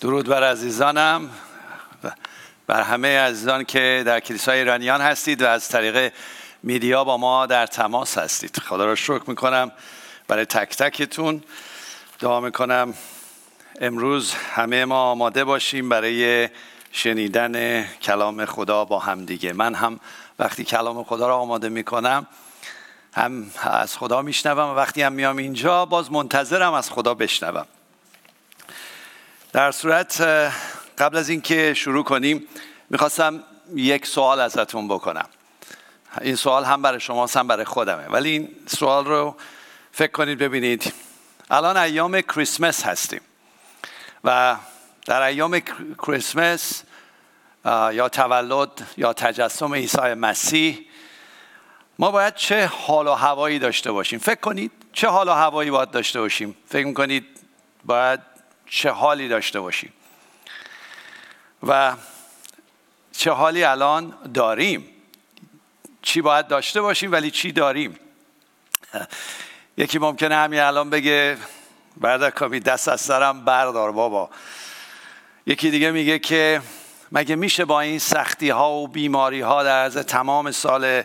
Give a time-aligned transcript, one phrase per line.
[0.00, 1.30] درود بر عزیزانم
[2.66, 6.12] بر همه عزیزان که در کلیسای ایرانیان هستید و از طریق
[6.62, 8.56] میدیا با ما در تماس هستید.
[8.58, 9.72] خدا را شکر می‌کنم.
[10.28, 11.42] برای تک تکتون
[12.20, 12.94] دعا می‌کنم.
[13.80, 16.48] امروز همه ما آماده باشیم برای
[16.92, 19.52] شنیدن کلام خدا با هم دیگه.
[19.52, 20.00] من هم
[20.38, 22.26] وقتی کلام خدا را آماده می‌کنم
[23.14, 27.66] هم از خدا میشنوم و وقتی هم میام اینجا باز منتظرم از خدا بشنوم.
[29.52, 30.20] در صورت
[30.98, 32.48] قبل از اینکه شروع کنیم
[32.90, 33.42] می‌خواستم
[33.74, 35.28] یک سوال ازتون بکنم.
[36.20, 38.06] این سوال هم برای شما هم برای خودمه.
[38.08, 39.36] ولی این سوال رو
[39.92, 40.92] فکر کنید ببینید.
[41.50, 43.20] الان ایام کریسمس هستیم.
[44.24, 44.56] و
[45.06, 45.60] در ایام
[46.06, 46.82] کریسمس
[47.92, 50.86] یا تولد یا تجسم عیسی مسیح
[51.98, 54.18] ما باید چه حال و هوایی داشته باشیم.
[54.18, 56.56] فکر کنید چه حال و هوایی باید داشته باشیم.
[56.68, 57.26] فکر کنید
[57.84, 58.20] باید
[58.66, 59.92] چه حالی داشته باشیم.
[61.66, 61.92] و
[63.12, 64.88] چه حالی الان داریم.
[66.02, 67.98] چی باید داشته باشیم ولی چی داریم.
[69.76, 71.36] یکی ممکنه همین الان بگه
[71.96, 74.30] بردار کامی دست از سرم بردار بابا.
[75.46, 76.62] یکی دیگه میگه که
[77.12, 81.02] مگه میشه با این سختی ها و بیماری ها در از تمام سال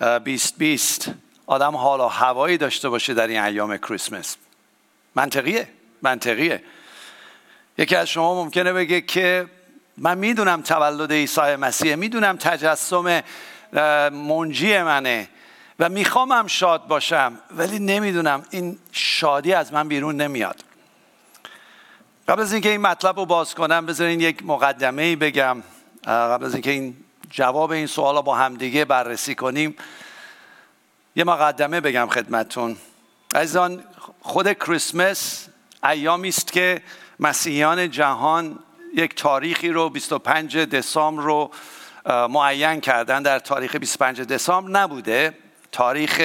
[0.00, 1.10] 2020
[1.46, 4.36] آدم حال و هوایی داشته باشه در این ایام کریسمس؟
[5.14, 5.68] منطقیه
[6.02, 6.62] منطقیه.
[7.78, 9.46] یکی از شما ممکنه بگه که
[9.96, 13.22] من می‌دونم تولد عیسی مسیح می‌دونم تجسم
[14.12, 15.28] منجی منه
[15.78, 20.64] و می‌خوام هم شاد باشم ولی نمی‌دونم این شادی از من بیرون نمیاد.
[22.28, 25.62] قبل از اینکه این مطلب رو باز کنم بذارین یک مقدمه ای بگم
[26.06, 26.96] قبل از اینکه این
[27.30, 29.76] جواب این سوال رو با همدیگه بررسی کنیم
[31.16, 32.76] یه مقدمه بگم خدمتون.
[33.34, 33.84] عزیزان
[34.20, 35.48] خود کریسمس
[35.84, 36.82] ایامی است که
[37.20, 38.58] مسیحیان جهان
[38.94, 41.50] یک تاریخی رو 25 دسامبر رو
[42.28, 45.34] معین کردن در تاریخ 25 دسامبر نبوده.
[45.72, 46.20] تاریخ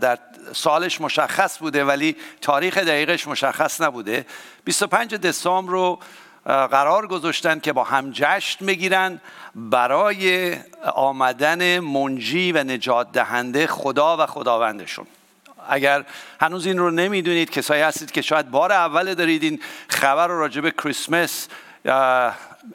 [0.00, 0.18] در
[0.52, 4.26] سالش مشخص بوده ولی تاریخ دقیقش مشخص نبوده.
[4.64, 5.98] 25 دسامبر رو
[6.46, 9.20] قرار گذاشتن که با هم جشن بگیرن
[9.54, 10.56] برای
[10.94, 15.06] آمدن منجی و نجات دهنده خدا و خداوندشون.
[15.68, 16.04] اگر
[16.40, 20.60] هنوز این رو نمی‌دونید کسایی هستید که شاید بار اول دارید این خبر رو راجع
[20.60, 21.48] به کریسمس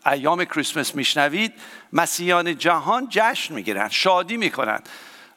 [0.05, 1.53] ایام کریسمس میشنوید
[1.93, 4.79] مسیحیان جهان جشن می‌گیرن شادی می‌کنن.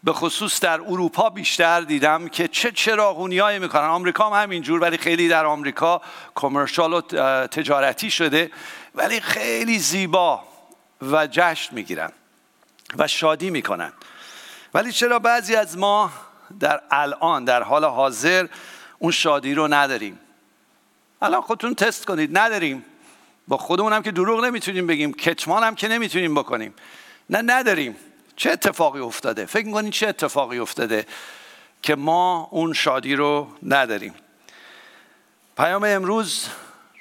[0.04, 4.96] به خصوص در اروپا بیشتر دیدم که چه چراغونی های می‌کنن آمریکا هم همینجور ولی
[4.96, 6.02] خیلی در آمریکا
[6.34, 7.00] کمرشال و
[7.46, 8.50] تجارتی شده
[8.94, 10.44] ولی خیلی زیبا
[11.02, 12.12] و جشن می‌گیرن
[12.98, 13.92] و شادی می‌کنن.
[14.74, 16.10] ولی چرا بعضی از ما
[16.60, 18.46] در الان در حال حاضر
[18.98, 20.18] اون شادی رو نداریم.
[21.22, 22.38] الان خودتون تست کنید.
[22.38, 22.84] نداریم.
[23.48, 25.12] با خودمون هم که دروغ نمی‌تونیم بگیم.
[25.12, 26.74] کتمان هم که نمی‌تونیم بکنیم.
[27.30, 27.96] نه نداریم.
[28.36, 31.06] چه اتفاقی افتاده؟ فکر می‌کنید چه اتفاقی افتاده
[31.82, 34.14] که ما اون شادی رو نداریم؟
[35.56, 36.48] پیام امروز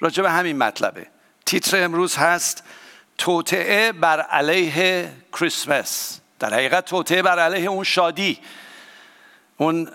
[0.00, 1.06] راجع به همین مطلبه.
[1.46, 2.64] تیتر امروز هست
[3.18, 8.38] توطعه بر علیه کریسمس در حقیقت توطعه بر علیه اون شادی.
[9.56, 9.88] اون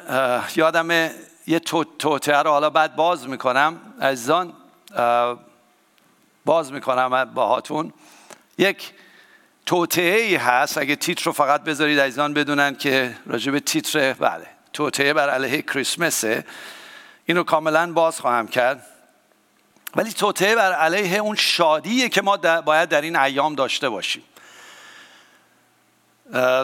[0.56, 1.12] یادم
[1.48, 1.60] یه
[2.00, 3.80] توطعه رو حالا بعد باز می‌کنم.
[4.02, 4.54] عزیزان
[6.46, 7.94] باز می‌کنم باهاتون
[8.58, 8.94] یک
[9.66, 10.78] توطعه ای هست.
[10.78, 15.62] اگه تیتر رو فقط بذارید عزیزان بدونن که راجع به تیتر بله توطعه بر علیه
[15.62, 16.46] کریسمسه.
[17.26, 18.86] اینو کاملا باز خواهم کرد.
[19.96, 24.24] ولی توطعه بر علیه اون شادیه که ما باید در این ایام داشته باشیم.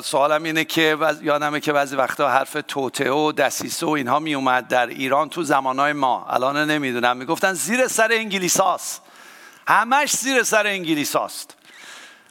[0.03, 4.67] سوالم اینه که یادمه که بعضی وقتا حرف توته و دسیسه و اینها می اومد
[4.67, 6.25] در ایران تو زمانهای ما.
[6.29, 7.17] الان نمی‌دونم.
[7.17, 9.01] می‌گفتن زیر سر انگلیس هاست.
[9.67, 11.55] همش زیر سر انگلیس هاست.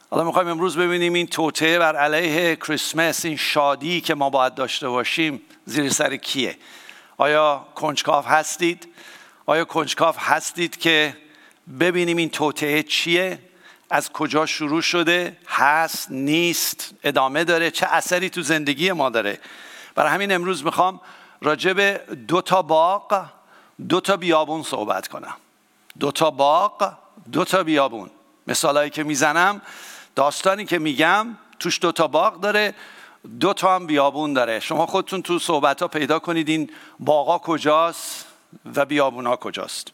[0.09, 4.89] حالا می‌خوایم امروز ببینیم این توته بر علیه کریسمس این شادی که ما باید داشته
[4.89, 6.57] باشیم زیر سر کیه؟
[7.17, 8.87] آیا کنجکاف هستید؟
[9.45, 11.17] آیا کنجکاف هستید که
[11.79, 13.39] ببینیم این توته چیه؟
[13.95, 16.93] از کجا شروع شده؟ هست نیست.
[17.03, 17.71] ادامه داره.
[17.71, 19.39] چه اثری تو زندگی ما داره؟
[19.95, 21.01] برای همین امروز می‌خوام
[21.41, 23.25] راجع به دو تا باغ
[23.89, 25.33] دو تا بیابون صحبت کنم.
[25.99, 26.93] دو تا باغ
[27.31, 28.09] دو تا بیابون.
[28.47, 29.61] مثالایی که می‌زنم
[30.15, 31.27] داستانی که میگم
[31.59, 32.75] توش دو تا باغ داره
[33.39, 34.59] دو تا هم بیابون داره.
[34.59, 36.69] شما خودتون تو صحبت ها پیدا کنید این
[36.99, 38.25] باغا کجاست
[38.75, 39.91] و بیابون ها کجاست.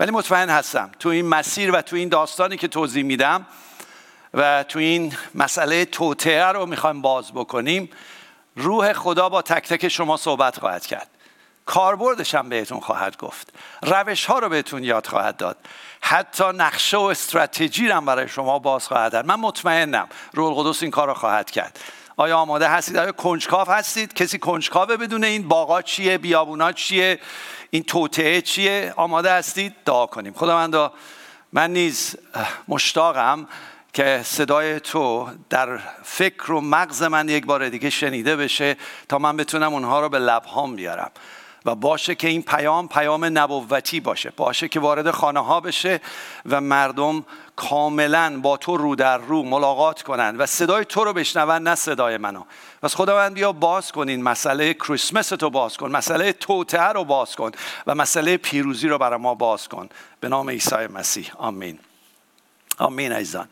[0.00, 0.90] ولی مطمئن هستم.
[0.98, 3.46] تو این مسیر و تو این داستانی که توضیح میدم
[4.34, 7.90] و تو این مسئله توطعه رو می‌خوایم باز بکنیم
[8.56, 11.08] روح خدا با تک تک شما صحبت خواهد کرد.
[11.66, 13.52] کاربردش هم بهتون خواهد گفت.
[13.82, 15.56] روش ها رو بهتون یاد خواهد داد.
[16.00, 20.90] حتی نقشه و استراتژی هم برای شما باز خواهد داد من مطمئنم روح القدس این
[20.90, 21.78] کار رو خواهد کرد.
[22.16, 27.20] آیا آماده هستید؟ آیا کنجکاو هستید؟ کسی کنجکاوه بدونه این؟ باغا چیه؟ بیابونا چیه؟
[27.70, 30.32] این توطعه چیه؟ آماده هستید؟ دعا کنیم.
[30.32, 30.92] خداوندا
[31.52, 32.16] من نیز
[32.68, 33.48] مشتاقم
[33.92, 38.76] که صدای تو در فکر و مغز من یک بار دیگه شنیده بشه
[39.08, 41.10] تا من بتونم اونها رو به لبهام بیارم.
[41.64, 46.00] و باشه که این پیام پیام نبوتی باشه باشه که وارد خانه ها بشه
[46.46, 47.24] و مردم
[47.56, 52.16] کاملا با تو رو در رو ملاقات کنند و صدای تو رو بشنون نه صدای
[52.16, 52.42] منو.
[52.82, 57.36] پس خداوند بیا باز کن این مسئله کریسمس تو باز کن مسئله توته رو باز
[57.36, 57.50] کن
[57.86, 59.88] و مسئله پیروزی رو برای ما باز کن.
[60.20, 61.30] به نام عیسی مسیح.
[61.36, 61.78] آمین.
[62.78, 63.48] آمین عزیزان.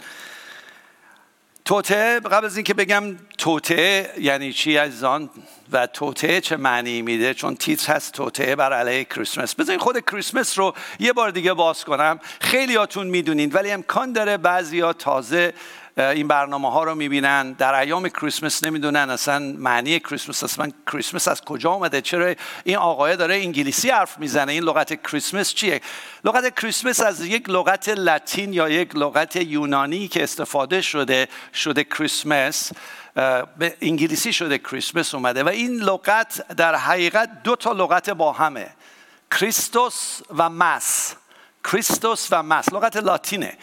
[1.64, 5.30] توته قبل از اینکه بگم توته یعنی چی عزیزان؟
[5.72, 9.54] و توته چه معنی میده؟ چون تیتر هست توته بر علیه کریسمس.
[9.54, 12.20] بذارین خود کریسمس رو یه بار دیگه باز کنم.
[12.40, 15.54] خیلی هاتون می‌دونین ولی امکان داره بعضی ها تازه
[15.96, 17.52] این برنامه ها رو می‌بینن.
[17.52, 22.34] در ایام کریسمس نمی‌دونن اصلا معنی کریسمس اصلا کریسمس از کجا آمده چرا
[22.64, 25.80] این آقای داره انگلیسی حرف می‌زنه؟ این لغت کریسمس چیه؟
[26.24, 32.72] لغت کریسمس از یک لغت لاتین یا یک لغت یونانی که استفاده شده شده کریسمس
[33.58, 38.70] به انگلیسی شده کریسمس اومده و این لغت در حقیقت دو تا لغت با همه.
[39.30, 41.14] کریستوس و مس.
[41.64, 42.72] کریستوس و مس.
[42.72, 43.58] لغت لاتینه.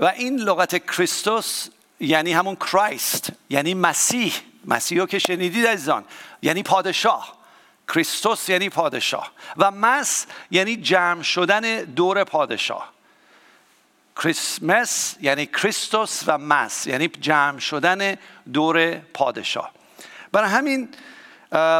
[0.00, 1.68] و این لغت کریستوس
[2.00, 4.34] یعنی همون کرایست یعنی مسیح.
[4.64, 6.04] مسیح که شنیدید عزیزان
[6.42, 7.38] یعنی پادشاه.
[7.88, 9.32] کریستوس یعنی پادشاه.
[9.56, 12.92] و مس یعنی جمع شدن دور پادشاه.
[14.16, 18.16] کریسمس یعنی کریستوس و مس یعنی جمع شدن
[18.52, 19.70] دور پادشاه.
[20.32, 20.88] برای همین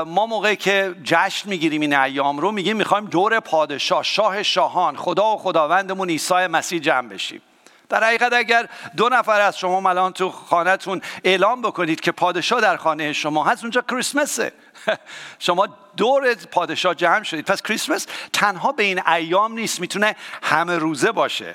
[0.07, 5.35] ما موقعی که جشن می‌گیریم این ایام رو میگیم می‌خوایم دور پادشاه شاه شاهان خدا
[5.35, 7.41] و خداوندمون عیسی مسیح جمع بشیم.
[7.89, 12.77] در حقیقت اگر دو نفر از شما الان تو خانهتون اعلام بکنید که پادشاه در
[12.77, 14.53] خانه شما هست اونجا کریسمسه.
[15.39, 17.45] شما دور پادشاه جمع شدید.
[17.45, 21.55] پس کریسمس تنها به این ایام نیست می‌تونه همه روزه باشه.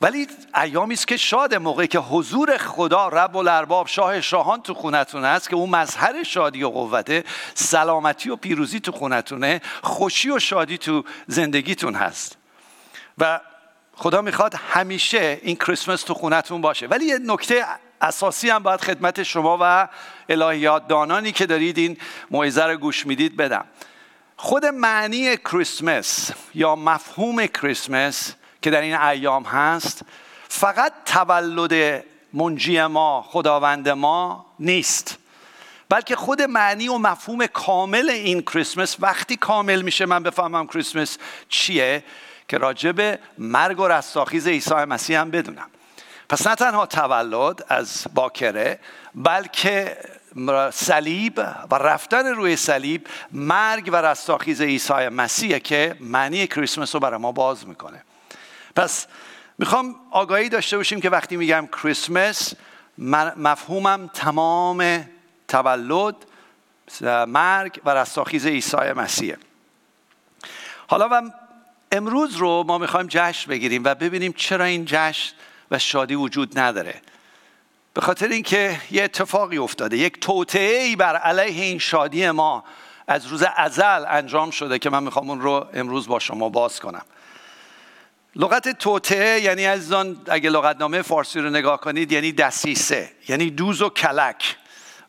[0.00, 0.26] ولی
[0.62, 5.50] ایامی است که شاد موقعی که حضور خدا رب الارباب شاه شاهان تو خونتون هست
[5.50, 7.24] که اون مظهر شادی و قوته
[7.54, 12.36] سلامتی و پیروزی تو خونتونه خوشی و شادی تو زندگیتون هست.
[13.18, 13.40] و
[14.00, 16.86] خدا می‌خواد همیشه این کریسمس تو خونتون باشه.
[16.86, 17.64] ولی یه نکته
[18.00, 19.88] اساسی هم باید خدمت شما و
[20.28, 21.96] الهیات دانانی که دارید این
[22.30, 23.64] موعظه رو گوش می‌دید بدم.
[24.36, 30.02] خود معنی کریسمس یا مفهوم کریسمس که در این ایام هست
[30.48, 35.18] فقط تولد منجی ما خداوند ما نیست.
[35.88, 41.18] بلکه خود معنی و مفهوم کامل این کریسمس وقتی کامل میشه من بفهمم کریسمس
[41.48, 42.04] چیه
[42.48, 45.70] که راجب مرگ و رستاخیز عیسی مسیح هم بدونم.
[46.28, 48.78] پس نه تنها تولد از باکره
[49.14, 49.98] بلکه
[50.72, 51.38] صلیب
[51.70, 57.32] و رفتن روی صلیب مرگ و رستاخیز عیسی مسیحه که معنی کریسمس رو برای ما
[57.32, 58.04] باز می‌کنه.
[58.76, 59.06] پس
[59.58, 62.54] می‌خوام آگاهی داشته باشیم که وقتی میگم کریسمس
[63.36, 65.08] مفهومم تمام
[65.48, 66.16] تولد
[67.26, 69.38] مرگ و رستاخیز عیسی مسیحه.
[70.86, 71.30] حالا و
[71.92, 75.32] امروز رو ما می‌خوایم جشن بگیریم و ببینیم چرا این جشن
[75.70, 77.02] و شادی وجود نداره.
[77.94, 82.64] به خاطر اینکه یه اتفاقی افتاده یک توطعه ای بر علیه این شادی ما
[83.06, 87.02] از روز ازل انجام شده که من می‌خوام اون رو امروز با شما باز کنم.
[88.36, 93.88] لغت توطعه یعنی عزیزان اگه لغتنامه فارسی رو نگاه کنید یعنی دسیسه یعنی دوز و
[93.88, 94.56] کلک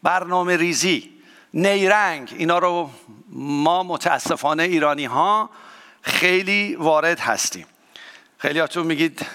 [0.03, 1.09] برنامه ریزی
[1.53, 2.89] نیرنگ اینا رو
[3.29, 5.49] ما متاسفانه ایرانی ها
[6.01, 7.65] خیلی وارد هستیم.
[8.37, 9.25] خیلی هاتون میگید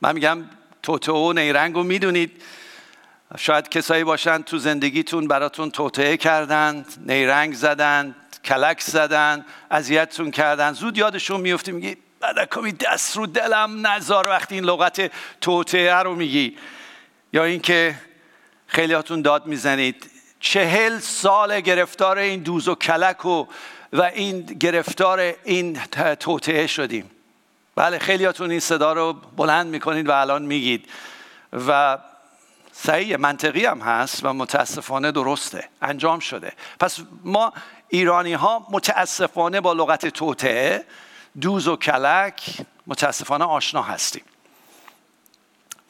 [0.00, 0.44] من میگم
[0.82, 2.42] توته و نیرنگ رو می‌دونید.
[3.38, 8.14] شاید کسایی باشن تو زندگیتون براتون توطعه کردند نیرنگ زدند
[8.44, 10.72] کلک زدن اذیتتون کردن.
[10.72, 16.56] زود یادشون میفته میگی بدکمی دست رو دلم نزار وقتی این لغت توطعه رو میگی.
[17.32, 17.94] یا اینکه
[18.66, 20.10] خیلیاتون داد می‌زنید.
[20.40, 23.46] چهل سال گرفتار این دوز و کلک و
[23.94, 25.80] و این گرفتار این
[26.20, 27.10] توطعه شدیم.
[27.76, 30.88] بله خیلیاتون این صدا رو بلند می‌کنید و الان میگید.
[31.52, 31.98] و
[32.72, 35.68] صحیح منطقی هم هست و متاسفانه درسته.
[35.82, 36.52] انجام شده.
[36.80, 37.52] پس ما
[37.88, 40.84] ایرانی ها متاسفانه با لغت توطعه
[41.40, 42.42] دوز و کلک
[42.86, 44.22] متاسفانه آشنا هستیم.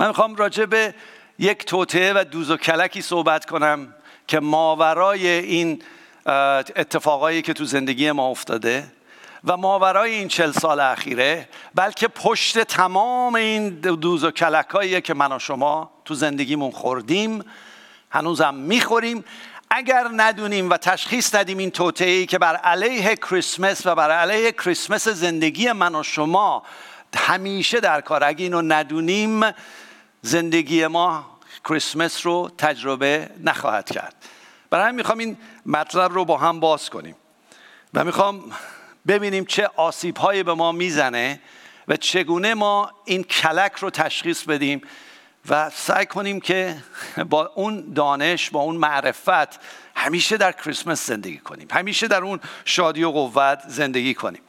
[0.01, 0.95] من می‌خوام راجع به
[1.39, 3.95] یک توطعه و دوز و کلکی صحبت کنم
[4.27, 5.83] که ماورای این
[6.27, 8.85] اتفاقایی که تو زندگی ما افتاده
[9.45, 15.33] و ماورای این چل سال اخیره بلکه پشت تمام این دوز و کلکایی که من
[15.33, 17.45] و شما تو زندگیمون خوردیم
[18.11, 19.25] هنوزم می‌خوریم.
[19.71, 25.09] اگر ندونیم و تشخیص ندیم این توطعه که بر علیه کریسمس و بر علیه کریسمس
[25.09, 26.63] زندگی من و شما
[27.17, 29.41] همیشه در کار اگه اینو ندونیم
[30.23, 31.27] زندگی ما
[31.69, 34.15] کریسمس رو تجربه نخواهد کرد.
[34.75, 37.17] برای همین می‌خوام این مطلب رو با هم باز کنیم
[37.95, 38.43] و می‌خوام
[39.09, 41.41] ببینیم چه آسیب هایی به ما می‌زنه
[41.89, 44.83] و چگونه ما این کلک رو تشخیص بدیم
[45.49, 46.77] و سعی کنیم که
[47.31, 49.61] با اون دانش با اون معرفت
[49.97, 51.69] همیشه در کریسمس زندگی کنیم.
[51.71, 54.43] همیشه در اون شادی و قوت زندگی کنیم.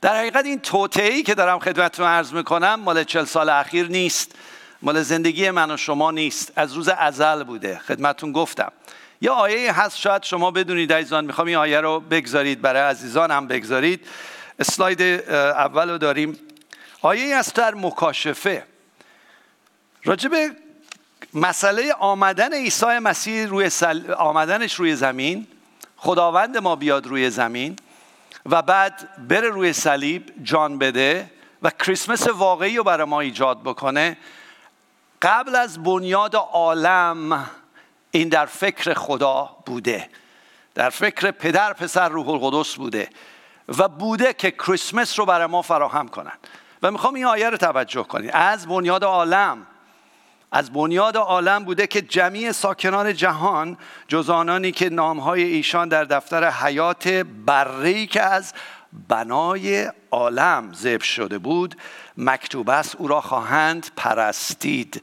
[0.00, 4.34] در حقیقت این توطعه که دارم خدمتتون عرض می‌کنم مال چل سال اخیر نیست.
[4.82, 6.52] مال زندگی من و شما نیست.
[6.56, 7.78] از روز ازل بوده.
[7.78, 8.72] خدمتون گفتم.
[9.20, 13.46] یه آیه هست شاید شما بدونید عزیزان می‌خوام این آیه رو بگذارید برای عزیزان هم
[13.46, 14.06] بگذارید.
[14.58, 16.38] اسلاید اول رو داریم.
[17.02, 18.64] آیه است در مکاشفه.
[20.04, 20.32] راجب
[21.34, 24.12] مسئله آمدن عیسی مسیح روی سل...
[24.12, 25.46] آمدنش روی زمین
[25.96, 27.76] خداوند ما بیاد روی زمین
[28.46, 31.30] و بعد بره روی صلیب جان بده
[31.62, 34.16] و کریسمس واقعی رو برای ما ایجاد بکنه.
[35.22, 37.50] قبل از بنیاد عالم
[38.10, 40.08] این در فکر خدا بوده.
[40.74, 43.08] در فکر پدر پسر روح القدس بوده.
[43.78, 46.32] و بوده که کریسمس رو برای ما فراهم کنن.
[46.82, 48.30] و می‌خوام این آیه رو توجه کنید.
[48.34, 49.66] از بنیاد عالم
[50.52, 56.50] از بنیاد عالم بوده که جمعی ساکنان جهان جز آنانی که نامهای ایشان در دفتر
[56.50, 57.08] حیات
[57.46, 58.54] بری که از
[59.08, 61.74] بنای عالم ذبح شده بود
[62.16, 65.02] مکتوب است او را خواهند پرستید.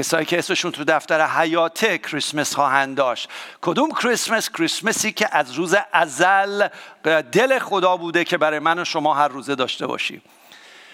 [0.00, 3.28] کسایی که اسمشون تو دفتر حیات کریسمس خواهند داشت.
[3.62, 6.68] کدوم کریسمس؟ کریسمسی که از روز ازل
[7.32, 10.22] دل خدا بوده که برای من و شما هر روزه داشته باشیم.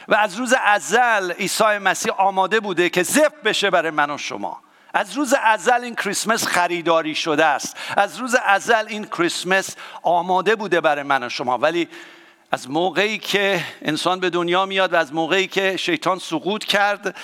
[0.09, 4.61] و از روز ازل عیسی مسیح آماده بوده که زب بشه برای من و شما.
[4.95, 7.77] از روز ازل این کریسمس خریداری شده است.
[7.97, 11.59] از روز ازل این کریسمس آماده بوده برای من و شما.
[11.59, 11.89] ولی
[12.53, 17.17] از موقعی که انسان به دنیا میاد و از موقعی که شیطان سقوط کرد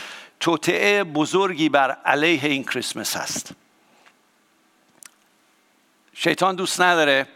[0.42, 3.52] توطعه بزرگی بر علیه این کریسمس هست.
[6.14, 7.26] شیطان دوست نداره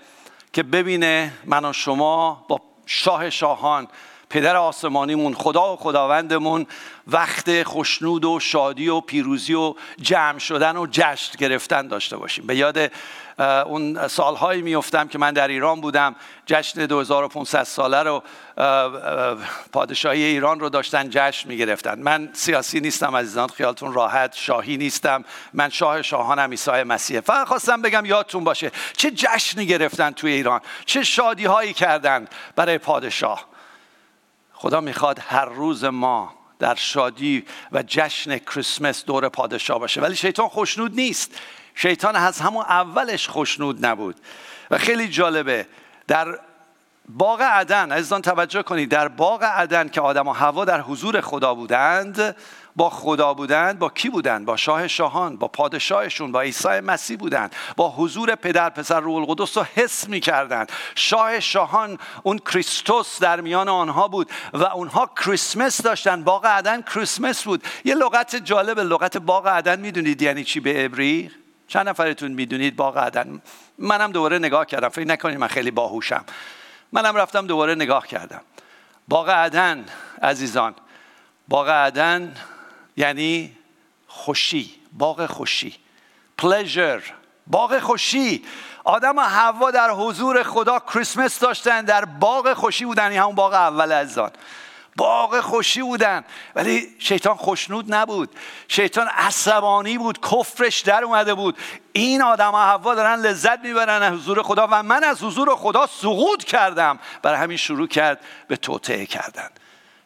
[0.52, 3.88] که ببینه من و شما با شاه شاهان
[4.30, 6.66] پدر آسمانیمون خدا و خداوندمون
[7.06, 12.46] وقت خوشنود و شادی و پیروزی و جمع شدن و جشن گرفتن داشته باشیم.
[12.46, 12.92] به یاد
[13.66, 16.16] اون سالهایی میفتم که من در ایران بودم.
[16.46, 18.22] جشن 2500 ساله رو
[19.72, 21.98] پادشاهی ایران رو داشتن جشن می‌گرفتن.
[21.98, 25.24] من سیاسی نیستم عزیزان خیالتون راحت شاهی نیستم.
[25.52, 27.20] من شاه شاهانم عیسی مسیح.
[27.20, 32.78] فقط خواستم بگم یادتون باشه چه جشنی گرفتن توی ایران چه شادی هایی کردن برای
[32.78, 33.55] پادشاه.
[34.58, 40.00] خدا می‌خواد هر روز ما در شادی و جشن کریسمس دور پادشاه باشه.
[40.00, 41.40] ولی شیطان خوشنود نیست.
[41.74, 44.16] شیطان از همون اولش خوشنود نبود.
[44.70, 45.66] و خیلی جالبه
[46.06, 46.38] در
[47.08, 51.54] باغ عدن عزیزان توجه کنید در باغ عدن که آدم و هوا در حضور خدا
[51.54, 52.36] بودند
[52.76, 57.54] با خدا بودند با کی بودند با شاه شاهان با پادشاهشون با عیسی مسیح بودند
[57.76, 60.72] با حضور پدر پسر روح القدس رو حس می‌کردند.
[60.94, 67.44] شاه شاهان اون کریستوس در میان آنها بود و اونها کریسمس داشتن باغ عدن کریسمس
[67.44, 67.64] بود.
[67.84, 71.30] یه لغت جالب لغت باغ عدن می‌دونید یعنی چی به عبری
[71.68, 73.42] چند نفرتون می‌دونید باغ عدن؟
[73.78, 74.88] منم دوباره نگاه کردم.
[74.88, 76.24] فکر نکنید من خیلی باهوشم.
[76.92, 78.40] منم رفتم دوباره نگاه کردم.
[79.08, 79.84] باغ عدن
[80.22, 80.74] عزیزان
[81.48, 82.34] باغ عدن
[82.96, 83.56] یعنی
[84.06, 85.74] خوشی باغ خوشی.
[86.38, 87.02] پلژر
[87.46, 88.44] باغ خوشی.
[88.84, 93.10] آدم و حوا در حضور خدا کریسمس داشتن در باغ خوشی بودن.
[93.10, 94.30] این همون باغ اول از آن
[94.96, 96.24] باغ خوشی بودن.
[96.54, 98.30] ولی شیطان خوشنود نبود.
[98.68, 100.20] شیطان عصبانی بود.
[100.20, 101.58] کفرش در اومده بود.
[101.92, 105.86] این آدم و حوا دارن لذت می‌برن از حضور خدا و من از حضور خدا
[105.86, 106.98] سقوط کردم.
[107.22, 109.48] برای همین شروع کرد به توطعه کردن.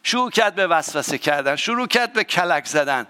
[0.03, 3.07] شروع کرد به وسوسه کردن شروع کرد به کلک زدن.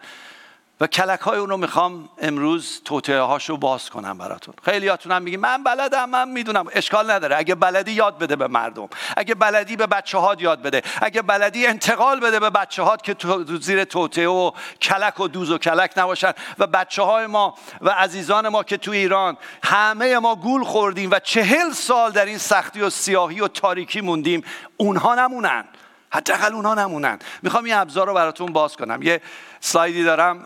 [0.81, 4.53] و کلک های اون رو می‌خوام امروز توطعه هاشو باز کنم براتون.
[4.65, 6.65] خیلی هاتون میگی من بلدم من می‌دونم.
[6.71, 7.37] اشکال نداره.
[7.37, 8.89] اگه بلدی یاد بده به مردم.
[9.17, 10.81] اگه بلدی به بچه هات یاد بده.
[11.01, 15.51] اگه بلدی انتقال بده به بچه هات که تو زیر توطعه و کلک و دوز
[15.51, 16.33] و کلک نباشن.
[16.59, 21.19] و بچه های ما و عزیزان ما که تو ایران همه ما گول خوردیم و
[21.19, 24.43] چهل سال در این سختی و سیاهی و تاریکی موندیم
[24.77, 25.65] اونها نمونن.
[26.11, 27.19] حداقل اونها نمونن.
[27.41, 29.01] می‌خوام این ابزار رو براتون باز کنم.
[29.01, 29.21] یه
[29.59, 30.45] سلایدی دارم.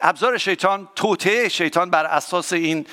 [0.00, 2.86] ابزار شیطان توطعه شیطان بر اساس این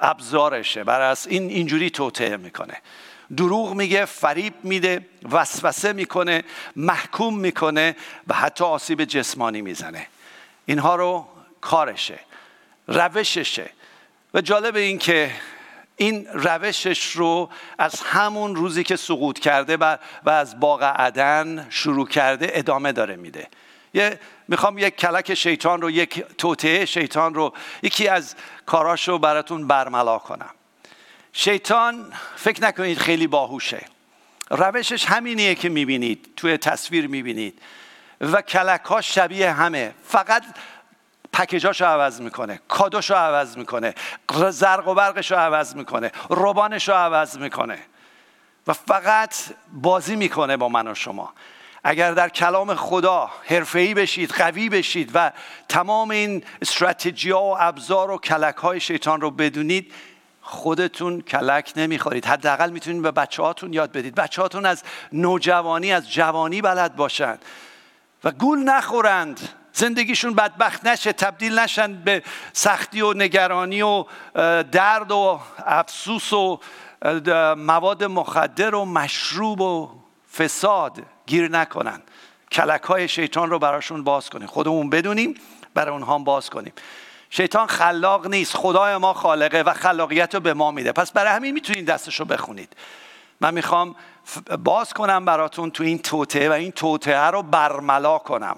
[0.00, 0.84] ابزارشه.
[0.84, 2.76] بر اساس این اینجوری توطعه می‌کنه.
[3.36, 6.44] دروغ میگه فریب میده وسوسه می‌کنه
[6.76, 7.96] محکوم می‌کنه
[8.28, 10.06] و حتی آسیب جسمانی می‌زنه.
[10.66, 11.28] اینها رو
[11.60, 12.18] کارشه
[12.88, 13.70] روششه.
[14.34, 15.30] و جالب این که
[15.96, 19.96] این روشش رو از همون روزی که سقوط کرده و,
[20.26, 23.48] از باغ عدن شروع کرده ادامه داره میده.
[23.94, 28.34] یه می‌خوام یک کلک شیطان رو یک توطعه شیطان رو یکی از
[28.66, 30.50] کاراش رو براتون برملا کنم.
[31.32, 33.86] شیطان فکر نکنید خیلی باهوشه.
[34.50, 37.60] روشش همینیه که می‌بینید توی تصویر می‌بینید.
[38.20, 39.94] و کلک ها شبیه همه.
[40.04, 40.44] فقط
[41.34, 43.94] پکیجاش رو عوض می‌کنه کادوش رو عوض می‌کنه
[44.50, 47.78] زرق و برقش رو عوض می‌کنه روبانش رو عوض می‌کنه.
[48.66, 49.34] و فقط
[49.72, 51.32] بازی می‌کنه با من و شما.
[51.84, 55.32] اگر در کلام خدا حرفه‌ای بشید قوی بشید و
[55.68, 59.92] تمام این استراتژی ها و ابزار و کلک های شیطان رو بدونید
[60.40, 62.26] خودتون کلک نمی‌خورید.
[62.26, 64.14] حداقل می‌تونید به بچه هاتون یاد بدید.
[64.14, 67.44] بچه هاتون از نوجوانی از جوانی بلد باشند
[68.24, 69.48] و گول نخورند.
[69.74, 74.04] زندگیشون بدبخت نشه تبدیل نشن به سختی و نگرانی و
[74.72, 76.60] درد و افسوس و
[77.56, 79.90] مواد مخدر و مشروب و
[80.36, 82.02] فساد گیر نکنن.
[82.52, 84.46] کلک های شیطان رو براشون باز کنیم.
[84.46, 85.34] خودمون بدونیم
[85.74, 86.72] برای اونها باز کنیم.
[87.30, 88.56] شیطان خلاق نیست.
[88.56, 90.92] خدای ما خالقه و خلاقیت رو به ما میده.
[90.92, 92.76] پس برای همین می‌تونید دستش رو بخونید.
[93.40, 93.96] من می‌خوام
[94.64, 98.56] باز کنم براتون تو این توته و این توته رو برملا کنم.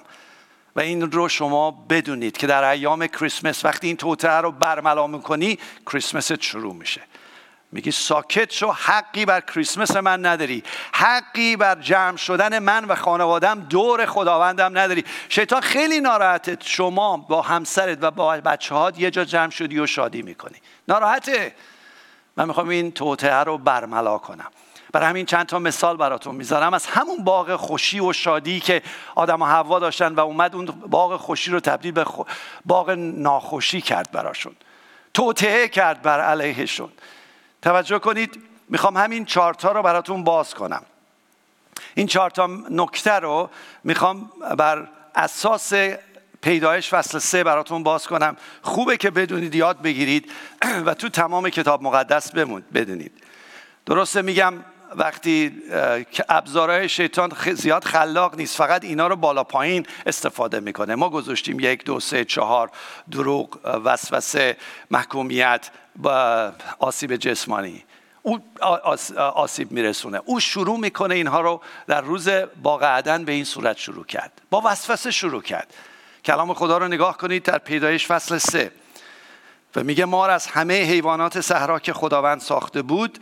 [0.76, 5.58] و این رو شما بدونید که در ایام کریسمس وقتی این توته رو برملا می‌کنی
[5.86, 7.00] کریسمست شروع میشه.
[7.72, 10.62] میگی ساکت شو حقی بر کریسمس من نداری.
[10.92, 15.04] حقی بر جمع شدن من و خانوادم دور خداوندم نداری.
[15.28, 16.56] شیطان خیلی ناراحته.
[16.60, 20.56] شما با همسرت و با بچه هات یه جا جمع شدی و شادی می‌کنی.
[20.88, 21.54] ناراحته؟
[22.36, 24.50] من می‌خوام این توته رو برملا کنم.
[24.92, 26.74] برای همین چند تا مثال براتون می‌ذارم.
[26.74, 28.82] از همون باغ خوشی و شادی که
[29.14, 32.04] آدم و حوا داشتن و اومد اون باغ خوشی رو تبدیل به
[32.64, 34.56] باغ ناخوشی کرد براشون.
[35.14, 36.88] توطعه کرد بر علیهشون.
[37.62, 40.82] توجه کنید می‌خوام همین چارتا رو براتون باز کنم.
[41.94, 43.50] این چارتا نکته رو
[43.84, 45.72] می‌خوام بر اساس
[46.40, 48.36] پیدایش فصل سه براتون باز کنم.
[48.62, 50.32] خوبه که بدونید یاد بگیرید
[50.86, 52.32] و تو تمام کتاب مقدس
[52.74, 53.12] بدونید.
[53.86, 54.54] درسته میگم
[54.96, 55.62] وقتی
[56.28, 60.94] ابزارهای شیطان زیاد خلاق نیست فقط اینا رو بالا پایین استفاده می‌کنه.
[60.94, 62.70] ما گذاشتیم یک دو سه چهار
[63.10, 64.56] دروغ وسوسه
[64.90, 65.70] محکومیت
[66.04, 66.08] و
[66.78, 67.84] آسیب جسمانی.
[68.22, 68.38] او
[69.16, 70.20] آسیب میرسونه.
[70.24, 72.28] او شروع می‌کنه اینها رو در روز
[72.62, 74.32] باغ عدن به این صورت شروع کرد.
[74.50, 75.74] با وسوسه شروع کرد.
[76.24, 78.70] کلام خدا رو نگاه کنید در پیدایش فصل سه.
[79.76, 83.18] و میگه مار از همه حیوانات صحرا که خداوند ساخته بود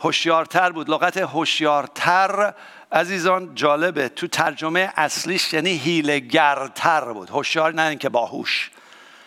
[0.00, 0.90] هوشیارتر بود.
[0.90, 2.54] لغت هوشیارتر
[2.92, 4.08] عزیزان جالبه.
[4.08, 7.30] تو ترجمه اصلیش یعنی هیلگرتر بود.
[7.30, 8.70] هوشیار نه اینکه باهوش.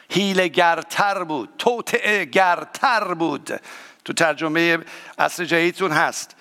[0.10, 1.50] هیلگرتر بود.
[1.58, 3.60] توطعه گرتر بود.
[4.06, 4.78] تو ترجمه
[5.18, 6.36] اصل جدیدتون هست.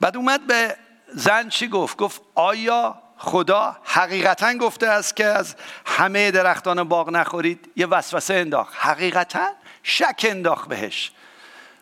[0.00, 0.76] بعد اومد به
[1.08, 5.56] زن چی گفت؟ گفت آیا خدا حقیقتا گفته است که از
[5.86, 8.74] همه درختان باغ نخورید؟ یه وسوسه انداخت.
[8.78, 9.46] حقیقتا
[9.82, 11.12] شک انداخت بهش.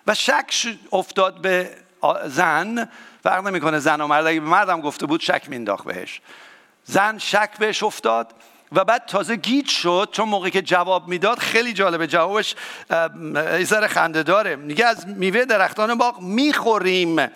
[0.07, 1.71] و شک افتاد به
[2.27, 2.89] زن
[3.23, 6.21] فرق نمی‌کنه زن و مرد اگه به مردم گفته بود شک مینداخت بهش.
[6.85, 8.35] زن شک بهش افتاد
[8.73, 12.55] و بعد تازه گیج شد چون موقعی که جواب می‌داد خیلی جالبه جوابش
[13.35, 14.57] ایزر خنده داره.
[14.57, 17.31] میگه از میوه درختان باغ می‌خوریم.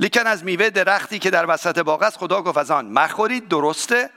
[0.00, 4.10] لیکن از میوه درختی که در وسط باغ است خدا گفت از آن مخورید درسته؟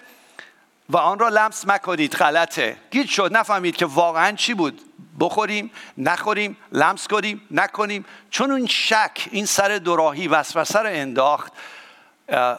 [0.89, 2.77] و آن را لمس مکنید غلطه.
[2.91, 4.81] گیج شد نفهمید که واقعا چی بود.
[5.19, 8.05] بخوریم نخوریم لمس کنیم نکنیم.
[8.29, 11.53] چون اون شک این سر دوراهی وسوسه رو انداخت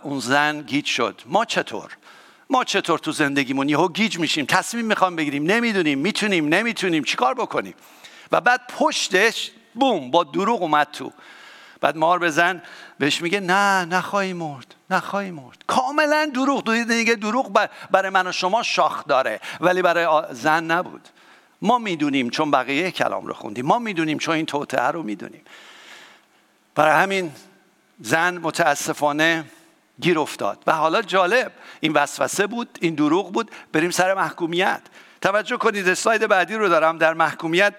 [0.03, 1.23] اون زن گیج شد.
[1.27, 1.97] ما چطور؟
[2.51, 5.45] ما چطور تو زندگیمون؟ یهو گیج میشیم تصمیم می‌خوام بگیریم.
[5.45, 7.75] نمی‌دونیم می‌تونیم نمی‌تونیم چیکار بکنیم؟
[8.33, 11.13] و بعد پشتش بوم با دروغ اومد تو.
[11.81, 12.63] بعد مار بزن
[12.99, 14.75] بهش میگه نه نخواهی مرد.
[14.91, 15.59] نخواهی مرد.
[15.67, 16.75] کاملا دروغ.
[16.75, 19.41] دیگه دروغ برای من و شما شاخ داره.
[19.61, 21.09] ولی برای زن نبود.
[21.63, 23.67] ما می‌دونیم چون بقیه کلام رو خوندیم.
[23.67, 25.43] ما می‌دونیم چون این توطعه رو می‌دونیم.
[26.75, 27.33] برای همین
[28.01, 29.45] زن متاسفانه
[30.01, 30.63] گیر افتاد.
[30.67, 33.51] و حالا جالب این وسوسه بود این دروغ بود.
[33.73, 34.81] بریم سر محکومیت.
[35.21, 36.99] توجه کنید اسلاید بعدی رو دارم.
[36.99, 37.75] در محکومیت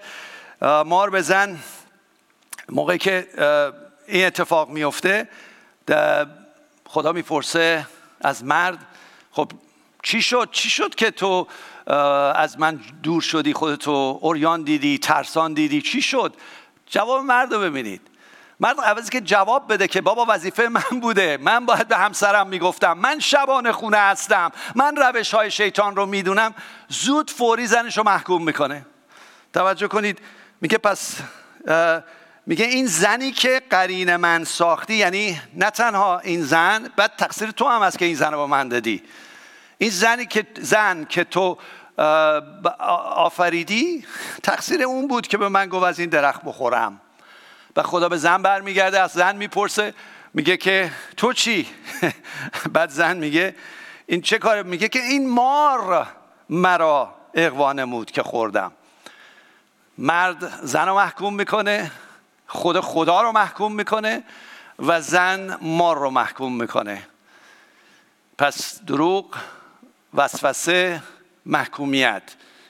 [0.62, 1.58] مار به زن
[2.68, 3.26] موقعی که
[4.06, 5.28] این اتفاق میفته
[6.88, 7.86] خدا می‌پرسه
[8.20, 8.78] از مرد.
[9.30, 9.52] خب
[10.02, 11.46] چی شد؟ چی شد که تو
[12.34, 16.34] از من دور شدی خودتو اوریان دیدی ترسان دیدی؟ چی شد؟
[16.86, 18.00] جواب مرد رو ببینید.
[18.60, 21.38] مرد عوضی که جواب بده که بابا وظیفه من بوده.
[21.40, 24.52] من باید به همسرم می‌گفتم من شبان خونه هستم.
[24.74, 26.54] من روش های شیطان رو می‌دونم.
[26.88, 28.86] زود فوری زنش رو محکوم می‌کنه.
[29.52, 30.18] توجه کنید.
[30.60, 31.16] میگه پس
[32.48, 37.68] میگه این زنی که قرین من ساختی یعنی نه تنها این زن بعد تقصیر تو
[37.68, 39.02] هم هست که این زن رو با من دادی.
[39.78, 41.58] این زنی که زن که تو
[43.16, 44.04] آفریدی
[44.42, 47.00] تقصیر اون بود که به من گفت از این درخت بخورم.
[47.76, 49.94] و خدا به زن برمیگرده از زن می‌پرسه
[50.34, 51.68] میگه که تو چی؟
[52.74, 53.54] بعد زن میگه
[54.06, 56.06] این چه کاره؟ میگه که این مار
[56.48, 58.72] مرا اقوا نمود که خوردم.
[59.98, 61.90] مرد زن رو محکوم می‌کنه
[62.48, 64.24] خود خدا رو محکوم می‌کنه
[64.78, 67.02] و زن مار رو محکوم می‌کنه.
[68.38, 69.36] پس دروغ
[70.14, 71.02] وسوسه
[71.46, 72.22] محکومیت.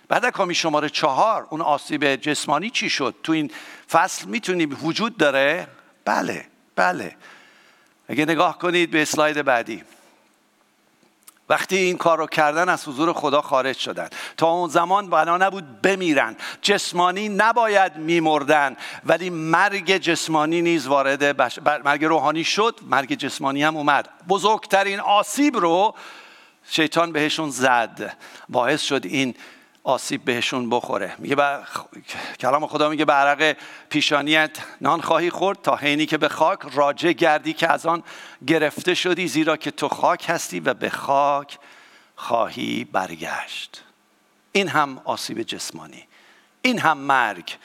[0.09, 3.51] بعد کامی شماره چهار اون آسیب جسمانی چی شد؟ تو این
[3.91, 5.69] فصل می‌تونی وجود داره؟
[6.05, 7.17] بله بله.
[8.09, 9.85] اگه نگاه کنید به اسلاید بعدی.
[11.49, 14.09] وقتی این کار رو کردن از حضور خدا خارج شدن.
[14.37, 16.37] تا اون زمان بنا نبود بمیرن.
[16.63, 18.77] جسمانی نباید میمردن.
[19.05, 21.59] ولی مرگ جسمانی نیز وارد بش...
[21.85, 22.81] مرگ روحانی شد.
[22.83, 24.09] مرگ جسمانی هم اومد.
[24.29, 25.95] بزرگترین آسیب رو
[26.71, 28.17] شیطان بهشون زد.
[28.49, 29.35] باعث شد این
[29.89, 31.15] آسیب بهشون بخوره.
[31.19, 31.61] میگه با...
[32.41, 33.57] کلام خدا میگه به عرق
[33.91, 38.03] پیشانیت نان خواهی خورد تا حینی که به خاک راجع گردی که از آن
[38.47, 41.59] گرفته شدی زیرا که تو خاک هستی و به خاک
[42.17, 43.85] خواهی برگشت.
[44.53, 46.09] این هم آسیب جسمانی.
[46.63, 47.57] این هم مرگ.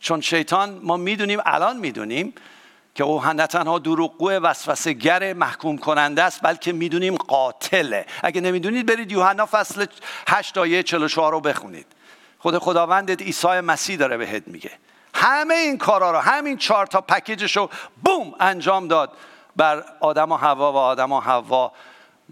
[0.00, 2.34] چون شیطان ما می‌دونیم الان می‌دونیم
[2.98, 8.06] که او نه تنها دروغگو وسوسه گر محکوم کننده است بلکه می‌دونیم قاتله.
[8.22, 9.86] اگه نمی‌دونید برید یوحنا فصل
[10.28, 11.86] 8 آیه 44 رو بخونید.
[12.38, 14.70] خود خداوندت عیسی مسیح داره بهت میگه.
[15.14, 17.70] همه این کارا رو همین چهار تا پکیجش رو
[18.04, 19.12] بوم انجام داد
[19.56, 21.72] بر آدم و حوا و آدم و حوا.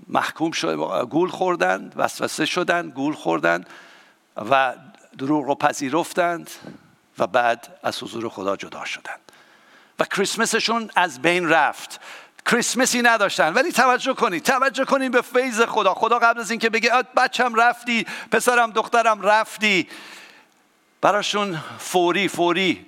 [0.08, 3.66] محکوم شد گول خوردند وسوسه شدند گول خوردند
[4.50, 4.74] و
[5.18, 6.50] دروغ رو پذیرفتند
[7.18, 9.25] و بعد از حضور خدا جدا شدند.
[9.98, 12.00] و کریسمسشون از بین رفت.
[12.46, 13.52] کریسمسی نداشتن.
[13.52, 14.42] ولی توجه کنید.
[14.42, 15.94] توجه کنید به فیض خدا.
[15.94, 19.88] خدا قبل از اینکه بگه بچم رفتی پسرم دخترم رفتی.
[21.00, 22.86] براشون فوری فوری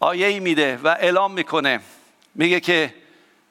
[0.00, 1.80] آیه میده و اعلام می‌کنه.
[2.34, 2.94] میگه که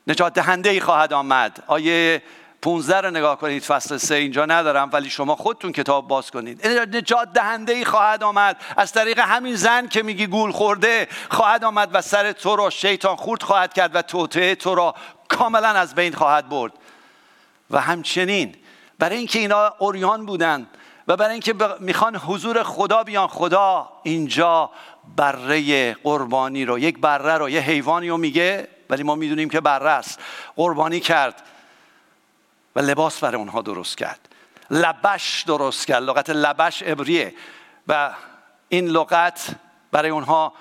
[0.08, 1.64] نجات دهنده ای خواهد آمد.
[1.68, 2.24] آیه
[2.64, 6.68] 15 رو نگاه کنید فصل سه اینجا ندارم ولی شما خودتون کتاب باز کنید.
[6.68, 8.58] نجات دهنده ای خواهد آمد.
[8.78, 13.16] از طریق همین زن که میگی گول خورده خواهد آمد و سر تو را شیطان
[13.16, 14.96] خورد خواهد کرد و توطعه تو را
[15.28, 16.74] کاملا از بین خواهد برد.
[17.72, 18.56] و همچنین
[19.00, 20.68] برای اینکه اینا اوریان بودن
[21.08, 24.72] و برای اینکه می‌خوان حضور خدا بیان خدا اینجا
[25.18, 29.90] بره قربانی رو یک بره رو یه حیوانی رو میگه ولی ما می‌دونیم که بره
[29.90, 30.20] است.
[30.56, 31.42] قربانی کرد.
[32.76, 34.30] و لباس برای اونها درست کرد.
[34.70, 36.04] لبش درست کرد.
[36.04, 37.34] لغت لبش ابریه
[37.88, 38.12] و
[38.70, 39.56] این لغت
[39.92, 40.54] برای اونها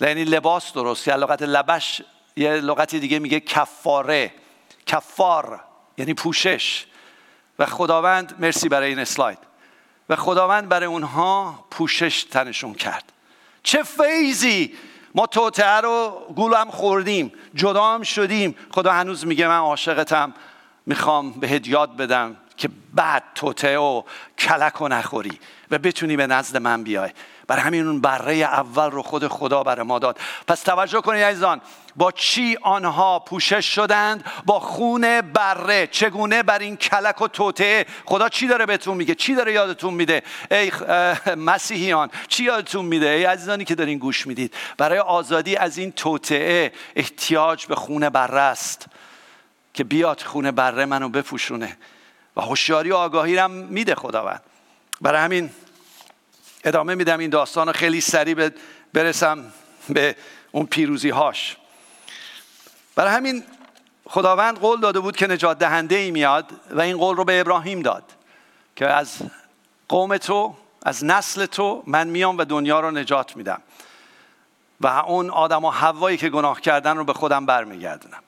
[0.00, 1.20] یعنی لباس درست کرد.
[1.20, 2.02] لغت لبش
[2.36, 4.34] یه لغتی دیگه میگه کفاره.
[4.86, 5.60] کفار
[5.96, 6.86] یعنی پوشش.
[7.58, 9.38] و خداوند مرسی برای این اسلاید.
[10.08, 13.12] و خداوند برای اونها پوشش تنشون کرد.
[13.62, 14.74] چه فیضی!
[15.14, 17.32] ما توتعه رو گولم خوردیم.
[17.54, 18.56] جدا هم شدیم.
[18.70, 20.34] خدا هنوز میگه من عاشقتم.
[20.86, 24.02] می‌خوام بهت یاد بدم که بعد توته و
[24.38, 25.38] کلک و نخوری
[25.70, 27.10] و بتونی به نزد من بیای.
[27.46, 30.18] برای همین اون بره اول رو خود خدا برای ما داد.
[30.48, 31.60] پس توجه کنید عزیزان
[31.96, 35.86] با چی آنها پوشش شدند؟ با خون بره.
[35.86, 40.22] چگونه بر این کلک و توته خدا چی داره بهتون میگه؟ چی داره یادتون میده؟
[40.50, 40.72] ای
[41.36, 44.54] مسیحیان چی یادتون میده؟ ای عزیزانی که دارین گوش می‌دید.
[44.78, 48.86] برای آزادی از این توته احتیاج به خون بره است.
[49.76, 51.76] که بیاد خونه بره منو بپوشونه
[52.36, 54.42] و هوشیاری و آگاهی هم میده خداوند.
[55.00, 55.50] برای همین
[56.64, 57.72] ادامه میدم این داستان رو.
[57.72, 58.50] خیلی سریع
[58.92, 59.52] برسم
[59.88, 60.16] به
[60.52, 61.56] اون پیروزی هاش
[62.94, 63.44] برای همین
[64.08, 67.82] خداوند قول داده بود که نجات دهنده ای میاد و این قول رو به ابراهیم
[67.82, 68.04] داد
[68.76, 69.18] که از
[69.88, 73.62] قوم تو از نسل تو من میام و دنیا رو نجات میدم.
[74.80, 78.22] و اون آدم و حوایی که گناه کردن رو به خودم برمیگردونم.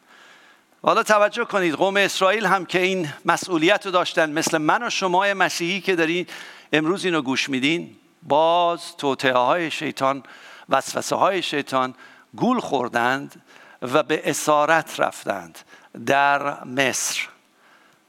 [0.82, 5.34] حالا توجه کنید قوم اسرائیل هم که این مسئولیت رو داشتن مثل من و شما
[5.34, 6.26] مسیحی که دارین
[6.72, 10.22] امروز اینو گوش میدین باز توطعه های شیطان
[10.68, 11.94] وسوسه های شیطان
[12.36, 13.42] گول خوردند
[13.82, 15.58] و به اسارت رفتند
[16.06, 17.28] در مصر.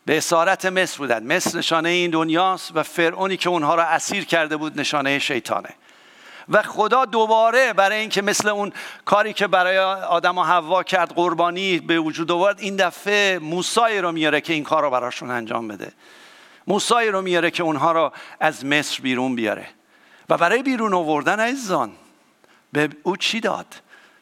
[0.06, 1.34] به اسارت مصر بودند.
[1.34, 5.70] مصر نشانه این دنیاست و فرعونی که اونها را اسیر کرده بود نشانه شیطانه.
[6.50, 8.72] و خدا دوباره برای اینکه مثل اون
[9.06, 14.12] کاری که برای آدم و حوا کرد قربانی به وجود آورد این دفعه موسای رو
[14.12, 15.92] میاره که این کار رو براشون انجام بده.
[16.68, 19.68] موسای رو میاره که اونها رو از مصر بیرون بیاره.
[20.30, 21.92] و برای بیرون آوردن عزیزان
[22.74, 23.76] به او چی داد؟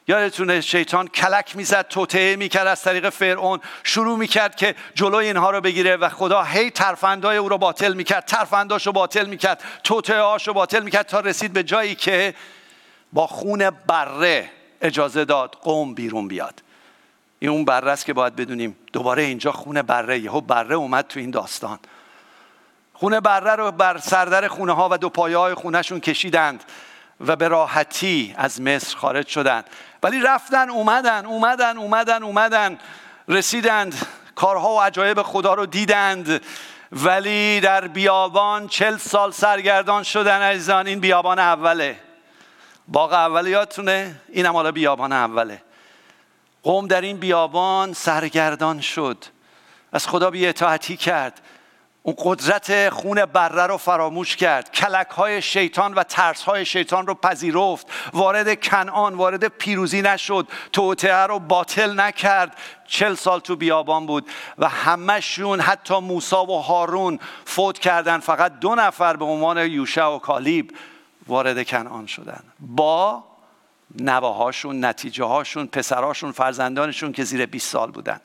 [0.07, 5.61] یادتونه شیطان کلک می‌زد توطعه می‌کرد از طریق فرعون شروع می‌کرد که جلوی اینها رو
[5.61, 10.47] بگیره و خدا هی ترفندای او رو باطل می‌کرد ترفنداش رو باطل می‌کرد توطعه هاش
[10.47, 12.33] رو باطل می‌کرد تا رسید به جایی که
[13.13, 14.49] با خون بره
[14.81, 16.63] اجازه داد قوم بیرون بیاد.
[17.39, 21.19] این اون بره است که باید بدونیم دوباره اینجا خون بره یهو بره اومد تو
[21.19, 21.79] این داستان.
[22.93, 26.63] خونه بره رو بر سردر خونه ها و دو پایه های خونهشون کشیدند.
[27.19, 29.65] و به راحتی از مصر خارج شدند
[30.03, 32.77] ولی رفتن اومدن اومدن اومدن اومدن
[33.27, 34.07] رسیدند.
[34.35, 36.41] کارها و عجایب خدا رو دیدند.
[36.91, 40.87] ولی در بیابان چل سال سرگردان شدن عزیزان.
[40.87, 41.99] این بیابان اوله.
[42.87, 45.61] باغ اول یادتونه؟ این هم حالا بیابان اوله.
[46.63, 49.25] قوم در این بیابان سرگردان شد.
[49.91, 51.41] از خدا بی اطاعتی کرد.
[52.07, 54.71] اون قدرت خون بره رو فراموش کرد.
[54.71, 57.87] کلک های شیطان و ترس های شیطان رو پذیرفت.
[58.13, 60.47] وارد کنعان وارد پیروزی نشد.
[60.73, 62.57] توطعه رو باطل نکرد.
[62.87, 68.19] چل سال تو بیابان بود و همهشون حتی موسا و هارون فوت کردن.
[68.19, 70.75] فقط دو نفر به عنوان یوشع و کالیب
[71.27, 72.43] وارد کنعان شدن.
[72.59, 73.23] با
[73.99, 78.19] نواهاشون نتیجه هاشون پسراشون فرزندانشون که زیر 20 سال بودن.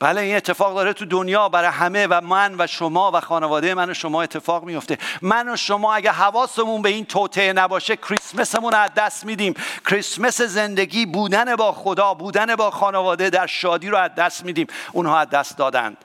[0.00, 3.90] بله این اتفاق داره تو دنیا برای همه و من و شما و خانواده من
[3.90, 4.98] و شما اتفاق میفته.
[5.22, 9.54] من و شما اگه حواسمون به این توطعه نباشه کریسمسمون از دست میدیم.
[9.90, 14.66] کریسمس زندگی بودن با خدا بودن با خانواده در شادی رو از دست میدیم.
[14.92, 15.96] اونها از دست دادند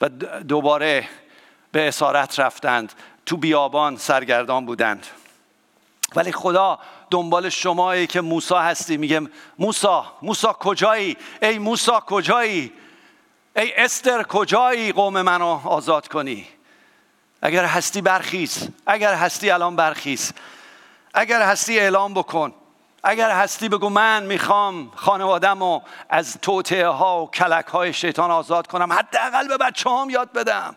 [0.00, 0.08] و
[0.48, 1.08] دوباره
[1.72, 2.92] به اسارت رفتند.
[3.26, 5.06] تو بیابان سرگردان بودند.
[6.16, 6.78] ولی خدا
[7.10, 8.96] دنبال شمایی که موسا هستی.
[8.96, 9.20] میگه
[9.58, 12.72] موسا موسا کجایی؟ ای موسا کجایی؟
[13.56, 16.46] ای استر کجایی قوم منو آزاد کنی؟
[17.42, 18.68] اگر هستی برخیز.
[18.86, 20.32] اگر هستی الان برخیز.
[21.14, 22.54] اگر هستی اعلام بکن.
[23.02, 28.66] اگر هستی بگو من می‌خوام خانوادم رو از توطعه ها و کلک های شیطان آزاد
[28.66, 28.92] کنم.
[28.92, 30.76] حداقل به بچه هم یاد بدم.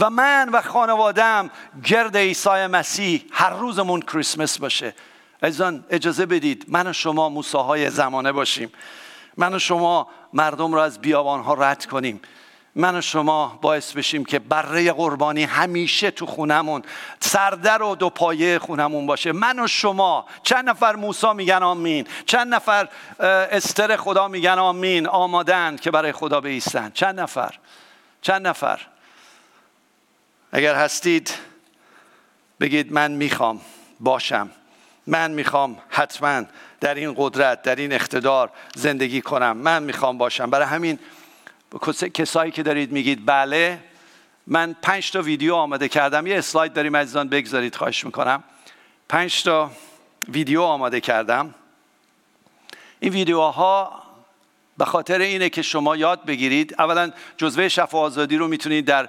[0.00, 1.50] و من و خانوادم
[1.84, 4.94] گرد عیسی مسیح هر روزمون کریسمس باشه.
[5.42, 8.72] عزیزان اجازه بدید من و شما موساهای زمانه باشیم.
[9.36, 12.20] من و شما مردم را از بیابانها رد کنیم.
[12.74, 16.82] من و شما باعث بشیم که بره قربانی همیشه تو خونمون
[17.20, 19.32] سردر و دو پایه خونمون باشه.
[19.32, 22.88] من و شما چند نفر موسا میگن آمین چند نفر
[23.20, 26.90] استر خدا میگن آمین آمادن که برای خدا بیستن.
[26.94, 27.58] چند نفر؟
[28.22, 28.80] چند نفر؟
[30.52, 31.34] اگر هستید
[32.60, 33.60] بگید من می‌خوام
[34.00, 34.50] باشم.
[35.06, 36.42] من می‌خوام حتما
[36.80, 39.56] در این قدرت در این اقتدار زندگی کنم.
[39.56, 40.50] من می‌خوام باشم.
[40.50, 40.98] برای همین
[42.14, 43.78] کسایی که دارید میگید بله
[44.46, 46.26] من پنج تا ویدیو آماده کردم.
[46.26, 48.44] یه اسلاید داریم عزیزان بگذارید خواهش می‌کنم.
[49.08, 49.70] پنج تا
[50.28, 51.54] ویدیو آماده کردم.
[53.00, 54.02] این ویدیوها
[54.78, 56.74] به خاطر اینه که شما یاد بگیرید.
[56.78, 59.08] اولا جزوه شفا آزادی رو می‌تونید در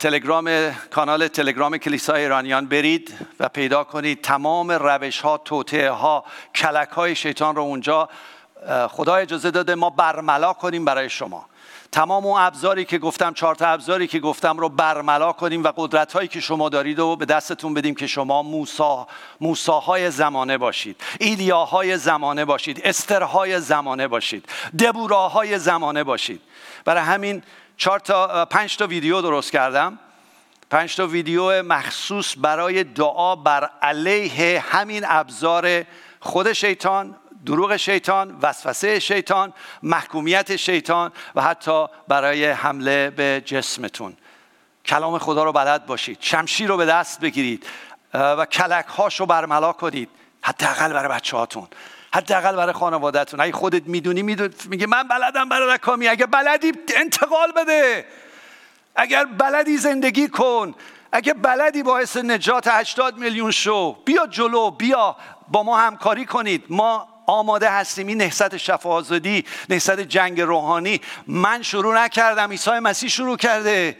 [0.00, 4.22] تلگرام کانال تلگرام کلیسای ایرانیان برید و پیدا کنید.
[4.22, 8.08] تمام روش ها توطعه ها کلک های شیطان رو اونجا
[8.88, 11.46] خدا اجازه داده ما برملا کنیم برای شما.
[11.92, 16.12] تمام اون ابزاری که گفتم چهار تا ابزاری که گفتم رو برملا کنیم و قدرت
[16.12, 19.08] هایی که شما دارید و به دستتون بدیم که شما موسا
[19.40, 26.40] موساهای زمانه باشید ایلیاهای زمانه باشید استرهای زمانه باشید دبوراهای زمانه باشید.
[26.84, 27.42] برای همین
[27.80, 29.98] چهار تا پنج تا ویدیو درست کردم.
[30.70, 35.84] پنج تا ویدیو مخصوص برای دعا بر علیه همین ابزار
[36.20, 37.16] خود شیطان
[37.46, 44.16] دروغ شیطان وسوسه شیطان محکومیت شیطان و حتی برای حمله به جسمتون.
[44.84, 46.18] کلام خدا رو بلد باشید.
[46.20, 47.66] شمشیر رو به دست بگیرید
[48.14, 50.08] و کلک هاش رو برملا کنید.
[50.42, 51.68] حداقل برای بچه هاتون
[52.14, 53.40] حداقل برای خانوادهتون.
[53.40, 56.08] اگه خودت می‌دونی می‌دونی میگه من بلدم برای رکامی.
[56.08, 58.06] اگه بلدی انتقال بده.
[58.96, 60.74] اگر بلدی زندگی کن.
[61.12, 63.92] اگه بلدی باعث نجات 80 میلیون شو.
[63.92, 65.16] بیا جلو بیا.
[65.48, 66.64] با ما همکاری کنید.
[66.68, 68.06] ما آماده هستیم.
[68.06, 71.00] این نهضت شفا آزادی نهضت جنگ روحانی.
[71.26, 72.50] من شروع نکردم.
[72.50, 73.96] عیسی مسیح شروع کرده.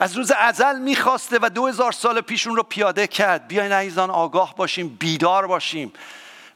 [0.00, 3.48] از روز ازل می‌خواسته و دو هزار سال پیشون رو پیاده کرد.
[3.48, 5.92] بیاین عزیزان آگاه باشیم بیدار باشیم.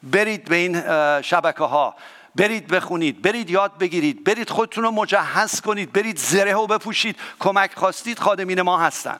[0.02, 0.82] برید به این
[1.22, 1.94] شبکه ها
[2.34, 7.16] برید بخونید برید یاد بگیرید برید خودتون رو مجهز کنید برید زره و بپوشید.
[7.38, 9.18] کمک خواستید خادمین ما هستن.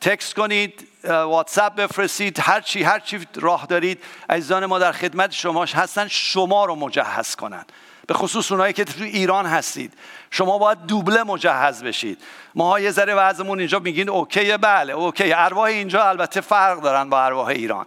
[0.00, 4.04] تکست کنید واتساپ بفرستید هر چی هر چی راه دارید.
[4.30, 7.64] عزیزان ما در خدمت شما هستن شما رو مجهز کنن.
[8.06, 9.94] به خصوص اونایی که تو ایران هستید.
[10.30, 12.22] شما باید دوبله مجهز بشید.
[12.54, 17.10] ما یه ذره وضعمون اینجا میگین OK ه بله OK ارواح اینجا البته فرق دارن
[17.10, 17.86] با ارواح ایران.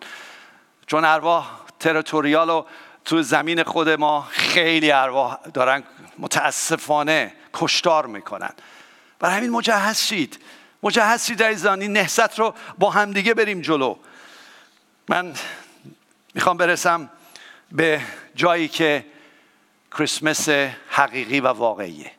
[0.87, 2.63] چون ارواح territorial و
[3.05, 5.83] تو زمین خود ما خیلی ارواح دارن
[6.19, 8.51] متاسفانه کشتار می‌کنن.
[9.19, 10.39] برای همین مجهز شید.
[10.83, 13.95] مجهز شید عزیزان این نهضت رو با همدیگه بریم جلو.
[15.09, 15.33] من
[16.33, 17.09] می‌خوام برسم
[17.71, 18.01] به
[18.35, 19.05] جایی که
[19.97, 20.49] کریسمس
[20.89, 22.11] حقیقی و واقعیه.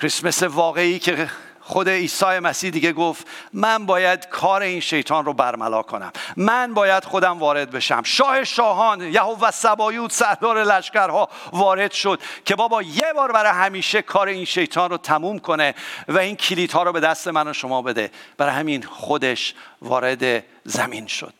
[0.00, 1.30] کریسمس واقعی که
[1.70, 6.12] خود عیسی مسیح دیگه گفت من باید کار این شیطان رو برملا کنم.
[6.36, 8.02] من باید خودم وارد بشم.
[8.02, 14.28] شاه شاهان یهوه سبایوت سردار لشکرها وارد شد که بابا یه بار برای همیشه کار
[14.28, 15.74] این شیطان رو تموم کنه
[16.08, 18.10] و این کلیدها رو به دست من و شما بده.
[18.36, 21.34] برای همین خودش وارد زمین شد.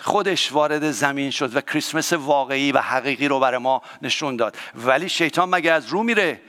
[0.00, 4.56] خودش وارد زمین شد و کریسمس واقعی و حقیقی رو برای ما نشون داد.
[4.74, 6.40] ولی شیطان مگه از رو میره؟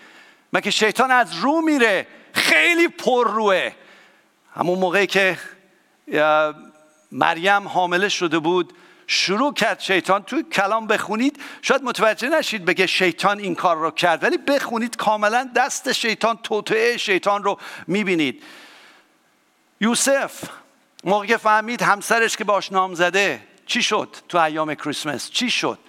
[0.53, 3.72] مگه شیطان از رو میره؟ خیلی پر روه
[4.56, 5.38] همون موقعی که
[7.12, 8.74] مریم حامله شده بود
[9.08, 14.24] شروع کرد شیطان تو کلام بخونید شاید متوجه نشید بگه شیطان این کار رو کرد
[14.24, 18.44] ولی بخونید کاملا دست شیطان توطعه شیطان رو می‌بینید.
[19.82, 20.50] یوسف
[21.04, 25.80] موقع که فهمید همسرش که باش نام زده چی شد تو ایام کریسمس؟ چی شد؟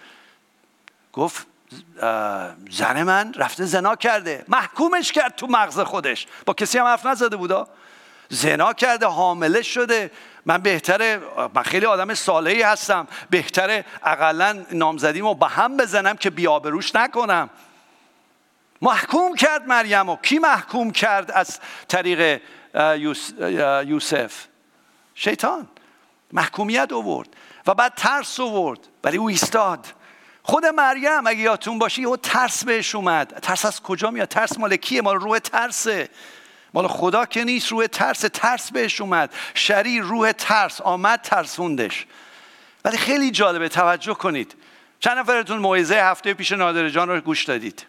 [1.13, 1.47] گفت
[2.71, 6.27] زن من رفته زنا کرده محکومش کرد تو مغز خودش.
[6.47, 7.69] با کسی هم حرف نزده بودا
[8.29, 10.11] زنا کرده حامله شده.
[10.47, 11.21] من بهتره
[11.55, 13.07] من خیلی آدم صالحی هستم.
[13.31, 17.51] بهتره اقلا نامزدیمو به هم بزنم که بیابروش نکنم.
[18.83, 22.41] محکوم کرد مریم و کی محکوم کرد از طریق
[23.87, 24.47] یوسف؟
[25.15, 25.69] شیطان.
[26.33, 27.29] محکومیت اوورد
[27.67, 29.87] و بعد ترس اوورد ولی او ایستاد.
[30.43, 33.39] خود مریم اگه یادتون باشه او ترس بهش اومد.
[33.43, 36.09] ترس از کجا میاد؟ ترس مال کیه؟ مال روح ترسه.
[36.75, 39.35] مال خدا که نیست روح ترس ترس بهش اومد.
[39.55, 42.07] شریر روح ترس آمد ترسوندش.
[42.85, 44.55] ولی خیلی جالبه توجه کنید.
[45.01, 47.87] چند نفرتون موعظه هفته پیش نادر جان رو گوش دادید.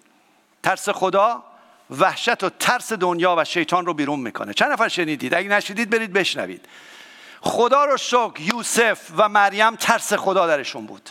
[0.63, 1.43] ترس خدا
[1.89, 4.53] وحشت و ترس دنیا و شیطان رو بیرون می‌کنه.
[4.53, 6.65] چند نفر شنیدید؟ اگه نشیدید برید بشنوید.
[7.41, 11.09] خدا رو شکر یوسف و مریم ترس خدا درشون بود.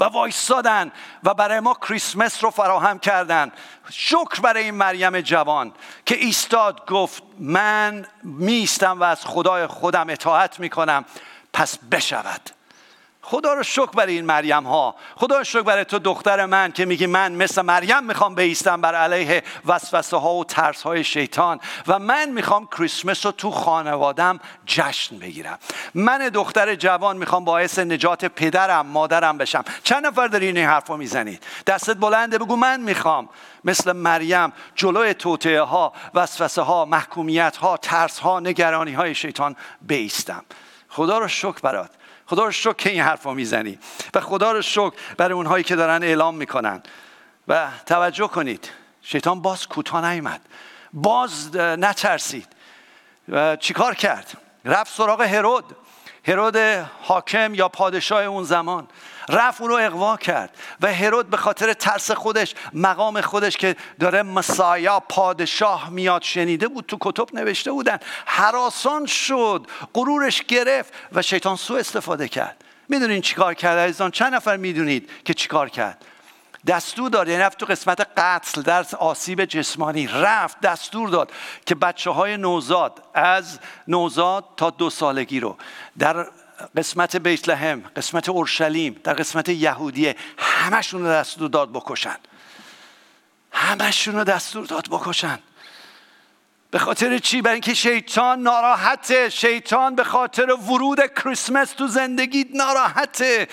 [0.00, 0.92] و وایستادن
[1.24, 3.52] و برای ما کریسمس رو فراهم کردن.
[3.90, 5.72] شکر برای این مریم جوان
[6.06, 11.04] که ایستاد گفت من میستم و از خدای خودم اطاعت می‌کنم.
[11.52, 12.57] پس بشود.
[13.30, 16.84] خدا رو شکر برای این مریم ها خدا رو شکر برای تو دختر من که
[16.84, 21.98] میگی من مثل مریم می‌خوام بیستم بر علیه وسوسه ها و ترس های شیطان و
[21.98, 25.58] من می‌خوام کریسمس رو تو خانوادم جشن بگیرم.
[25.94, 29.64] من دختر جوان می‌خوام باعث نجات پدرم مادرم بشم.
[29.84, 33.28] چند نفر داری این حرف رو می‌زنید؟ دستت بلنده بگو من می‌خوام.
[33.64, 40.44] مثل مریم جلوی توطعه ها وسوسه ها محکومیت ها ترس ها نگرانی های شیطان بیستم.
[40.88, 41.90] خدا رو شکر برات.
[42.28, 43.78] خدا رو شکر که این حرف می‌زنی.
[44.14, 46.82] و خدا رو شکر برای اونهایی که دارن اعلام می‌کنن.
[47.48, 48.70] و توجه کنید
[49.02, 50.40] شیطان باز کوتاه نیامد
[50.92, 52.48] باز نترسید.
[53.28, 55.76] و چیکار کرد؟ رفت سراغ هرود.
[56.24, 56.56] هرود
[57.02, 58.88] حاکم یا پادشاه اون زمان.
[59.28, 64.22] رفت او رو اقوا کرد و هرود به خاطر ترس خودش مقام خودش که داره
[64.22, 67.98] مسایا پادشاه میاد شنیده بود تو کتب نوشته بودن.
[68.26, 72.64] حراسان شد غرورش گرفت و شیطان سو استفاده کرد.
[72.88, 76.04] می‌دونین چیکار کرد عزیزان؟ چند نفر می‌دونید که چیکار کرد؟
[76.66, 81.32] دستور داد یعنی رفت تو قسمت قتل در آسیب جسمانی رفت دستور داد
[81.66, 85.56] که بچه های نوزاد از نوزاد تا دو سالگی رو
[85.98, 86.26] در
[86.76, 92.16] قسمت بیت لحم قسمت اورشلیم در قسمت یهودیه همشون رو دستور داد بکشن.
[93.52, 95.38] همشون رو دستور داد بکشن.
[96.70, 99.28] به خاطر چی؟ برای اینکه شیطان ناراحته.
[99.28, 103.48] شیطان به خاطر ورود کریسمس تو زندگی ناراحته.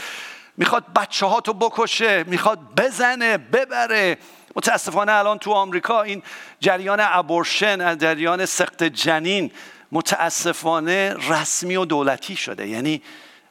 [0.58, 4.18] می‌خواد بچه ها تو بکشه می‌خواد بزنه ببره.
[4.56, 6.24] متاسفانه الان تو آمریکا این
[6.60, 9.52] جریان ابورشن جریان سخت جنین
[9.96, 12.68] متاسفانه رسمی و دولتی شده.
[12.68, 13.02] یعنی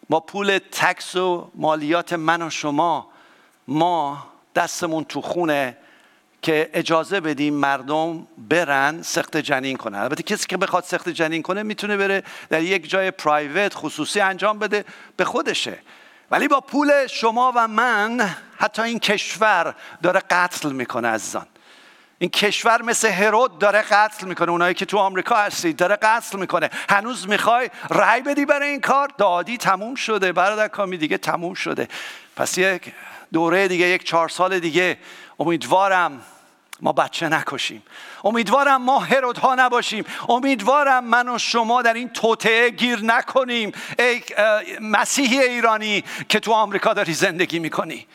[0.08, 3.08] با پول تکس و مالیات من و شما
[3.68, 5.76] ما دستمون تو خونه
[6.42, 9.98] که اجازه بدیم مردم برن سخت جنین کنن.
[9.98, 14.58] البته کسی که بخواد سخت جنین کنه می‌تونه بره در یک جای پرایوت خصوصی انجام
[14.58, 14.84] بده
[15.16, 15.78] به خودشه.
[16.30, 21.46] ولی با پول شما و من حتی این کشور داره قتل می‌کنه عزیزان.
[22.18, 24.50] این کشور مثل هرود داره قتل می‌کنه.
[24.50, 26.70] اونایی که تو آمریکا هستید داره قتل می‌کنه.
[26.90, 30.32] هنوز می‌خوای رأی بدی برای این کار؟ دادی تموم شده.
[30.32, 31.88] برادر کامی دیگه تموم شده.
[32.36, 32.92] پس یک
[33.32, 34.98] دوره دیگه یک چهار سال دیگه.
[35.38, 36.22] امیدوارم
[36.80, 37.82] ما بچه نکشیم.
[38.24, 40.04] امیدوارم ما هرود ها نباشیم.
[40.28, 43.72] امیدوارم من و شما در این توطعه گیر نکنیم.
[43.98, 44.22] ای
[44.80, 48.06] مسیحی ایرانی که تو آمریکا داری زندگی می‌کنی.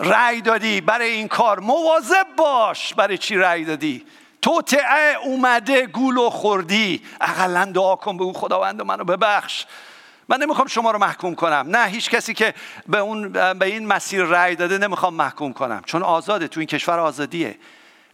[0.00, 1.60] رأی دادی برای این کار.
[1.60, 4.06] مواظب باش برای چی رأی دادی؟
[4.42, 7.02] توطعه اومده گول و خوردی.
[7.20, 9.64] اقلا دعا کن به او خداوند منو ببخش.
[10.28, 11.66] من نمی‌خوام شما رو محکوم کنم.
[11.68, 12.54] نه هیچ کسی که
[12.86, 15.82] به, اون به این مسیر رأی داده نمی‌خوام محکوم کنم.
[15.86, 17.58] چون آزاده تو این کشور آزادیه.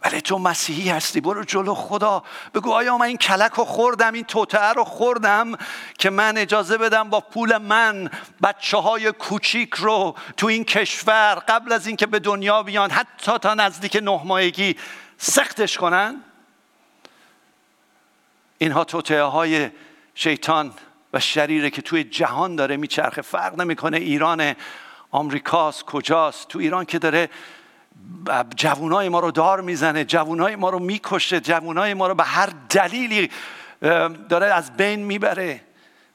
[0.03, 2.23] ولی تو مسیحی هستی برو جلو خدا.
[2.53, 5.57] بگو آیا من این کلک رو خوردم این توتعه رو خوردم
[5.97, 8.09] که من اجازه بدم با پول من
[8.43, 13.53] بچه های کوچیک رو تو این کشور قبل از اینکه به دنیا بیان حتی تا
[13.53, 14.75] نزدیک نه ماهگی
[15.17, 16.21] سختش کنن؟
[18.57, 19.69] اینها توتعه های
[20.15, 20.73] شیطان
[21.13, 24.55] و شریره که توی جهان داره میچرخه فرق نمی‌کنه ایران
[25.11, 26.47] آمریکاست کجاست.
[26.47, 27.29] تو ایران که داره
[28.55, 33.29] جوانای ما رو دار می‌زنه جوانای ما رو می‌کشه جوانای ما رو به هر دلیلی
[34.29, 35.61] داره از بین می‌بره.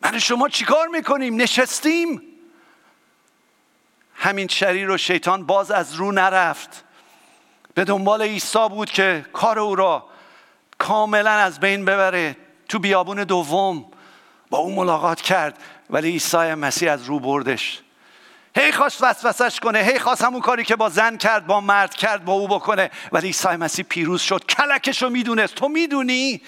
[0.03, 2.23] من شما چیکار می‌کنیم؟ نشستیم.
[4.15, 6.85] همین شریر و شیطان باز از رو نرفت.
[7.75, 10.07] به دنبال عیسی بود که کار او را
[10.79, 12.37] کاملا از بین ببره.
[12.69, 13.85] تو بیابون دوم
[14.51, 15.59] با او ملاقات کرد
[15.91, 17.83] ولی عیسی مسیح از رو بردش.
[18.57, 22.25] هی خواست وسوسش کنه هی خواست همون کاری که با زن کرد با مرد کرد
[22.25, 22.91] با او بکنه.
[23.13, 24.45] ولی عیسی مسیح پیروز شد.
[24.45, 25.55] کلکش رو می‌دونست.
[25.55, 26.43] تو می‌دونی؟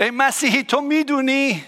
[0.00, 1.64] ای مسیحی تو می‌دونی؟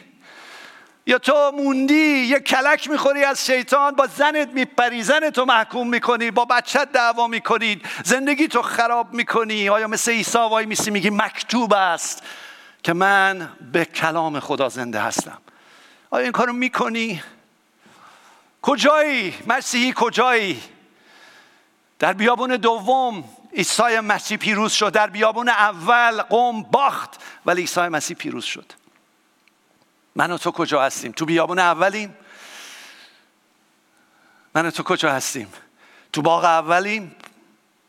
[1.07, 6.31] یا تو موندی؟ یه کلک می‌خوری از شیطان با زنت میپری زنت تو محکوم می‌کنی
[6.31, 9.69] با بچت دعوا می‌کنی زندگی تو خراب می‌کنی.
[9.69, 12.23] آیا مثل عیسی وای میسی میگی مکتوب است
[12.83, 15.39] که من به کلام خدا زنده هستم؟
[16.11, 17.23] آیا این کارو می‌کنی؟
[18.63, 20.63] کجایی؟ مسیحی کجایی؟
[21.99, 23.25] در بیابون دوم
[23.57, 24.93] عیسی مسیح پیروز شد.
[24.93, 28.73] در بیابون اول قوم باخت ولی عیسی مسیح پیروز شد.
[30.17, 32.17] من و تو کجا هستیم؟ تو بیابون اولیم؟
[34.55, 35.53] من و تو کجا هستیم؟
[36.13, 37.17] تو باغ اولیم؟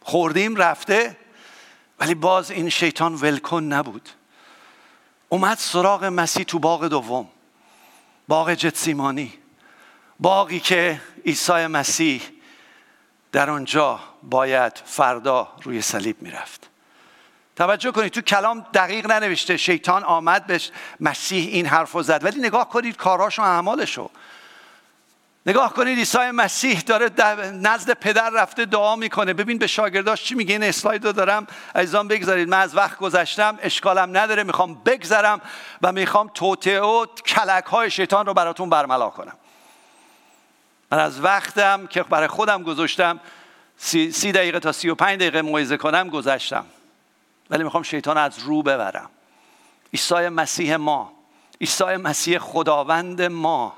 [0.03, 1.17] خوردیم رفته
[1.99, 4.09] ولی باز این شیطان ولکن نبود.
[5.29, 7.27] اومد سراغ مسیح تو باغ دوم
[8.27, 9.40] باغ جتسیمانی.
[10.21, 12.21] باقی که عیسی مسیح
[13.31, 16.69] در آنجا باید فردا روی صلیب می‌رفت.
[17.55, 20.61] توجه کنید تو کلام دقیق ننوشته شیطان آمد به
[20.99, 22.23] مسیح این حرف رو زد.
[22.23, 24.09] ولی نگاه کنید کاراش و اعمالشو.
[25.45, 27.09] نگاه کنید عیسی مسیح داره
[27.51, 29.33] نزد پدر رفته دعا می‌کنه.
[29.33, 31.47] ببین به شاگرداش چی میگه این اسلاید رو دارم.
[31.75, 35.41] عزیزان بگذارید من از وقت گذشتم اشکالم نداره می‌خوام بگذرم
[35.81, 39.33] و می‌خوام توته و کلک های شیطان رو براتون برملا کنم.
[40.91, 43.19] من از وقتم که برای خودم گذاشتم
[43.77, 46.65] سی, سی دقیقه تا سی و پنج دقیقه موعظه کنم گذشتم.
[47.49, 49.09] ولی می‌خوام شیطان از رو ببرم.
[49.93, 51.13] عیسی مسیح ما
[51.61, 53.73] عیسی مسیح خداوند ما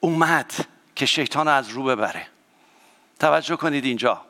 [0.00, 0.52] اومد
[0.96, 2.26] که شیطان از رو ببره.
[3.20, 4.20] توجه کنید اینجا.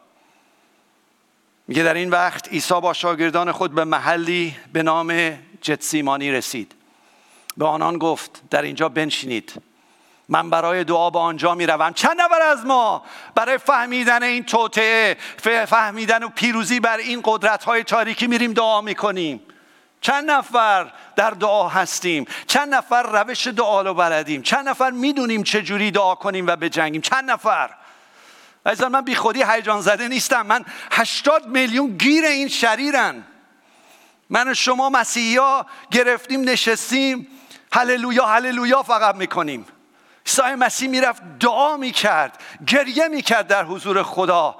[1.68, 6.74] میگه در این وقت عیسی با شاگردان خود به محلی به نام جتسیمانی رسید.
[7.56, 9.62] به آنان گفت در اینجا بنشینید.
[10.28, 13.04] من برای دعا به آنجا می روم چند نفر از ما
[13.34, 15.16] برای فهمیدن این توطعه
[15.66, 19.40] فهمیدن و پیروزی بر این قدرت های تاریکی میریم دعا می‌کنیم.
[20.00, 25.90] چند نفر در دعا هستیم؟ چند نفر روش دعا رو بلدیم؟ چند نفر می‌دونیم چجوری
[25.90, 27.70] دعا کنیم و بجنگیم؟ چند نفر؟
[28.66, 30.46] عزیزان من بی خودی هیجان زده نیستم.
[30.46, 33.24] من هشتاد میلیون گیر این شریرن.
[34.30, 35.38] من و شما مسیحی
[35.90, 37.26] گرفتیم نشستیم.
[37.72, 39.66] هللویا هللویا فقط می‌کنیم.
[40.26, 44.56] عیسی مسیح می‌رفت دعا می‌کرد گریه می‌کرد در حضور خدا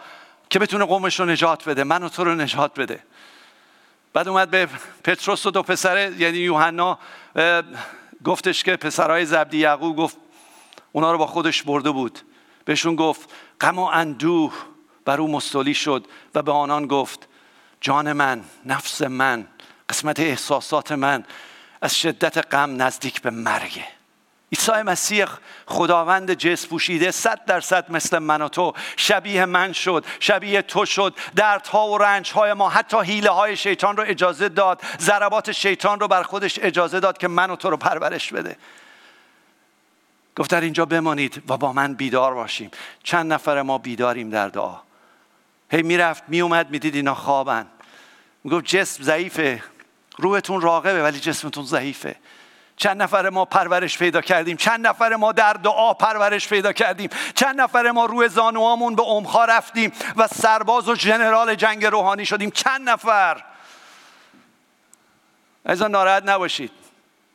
[0.51, 3.03] که بتونه قومش رو نجات بده من و تو رو نجات بده.
[4.12, 4.69] بعد اومد به
[5.05, 6.99] پتروس و دو پسره یعنی یوحنا
[8.25, 10.17] گفتش که پسرهای زبدی یعقوب گفت
[10.93, 12.19] اونا رو با خودش برده بود.
[12.64, 14.53] بهشون گفت غم و اندوه
[15.05, 17.29] بر او مستولی شد و به آنان گفت
[17.81, 19.47] جان من نفس من
[19.89, 21.25] قسمت احساسات من
[21.83, 23.95] از شدت غم نزدیک به مرگه
[24.53, 25.26] عیسی مسیح
[25.66, 28.72] خداوند جس پوشیده صد درصد مثل من و تو.
[28.97, 31.14] شبیه من شد شبیه تو شد.
[31.36, 36.22] دردها و رنجهای ما حتی حیله های شیطان رو اجازه داد ضربات شیطان رو بر
[36.22, 38.57] خودش اجازه داد که من و تو رو پرورش بده.
[40.36, 42.70] گفت در اینجا بمانید و با من بیدار باشیم.
[43.03, 44.76] چند نفر ما بیداریم در دعا.
[45.70, 47.66] هی می‌رفت میومد می‌دید اینا خوابن.
[48.44, 49.62] می‌گفت جسم ضعیفه
[50.16, 52.16] روحتون راقبه ولی جسمتون ضعیفه.
[52.77, 57.61] چند نفر ما پرورش پیدا کردیم؟ چند نفر ما در دعا پرورش پیدا کردیم؟ چند
[57.61, 62.89] نفر ما روی زانوامون به امخا رفتیم و سرباز و جنرال جنگ روحانی شدیم؟ چند
[62.89, 63.45] نفر؟
[65.64, 66.70] از ناراحت نباشید.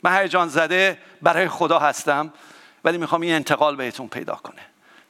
[0.04, 2.34] من هیجان زده برای خدا هستم
[2.84, 4.62] ولی می‌خوام این انتقال بهتون پیدا کنه.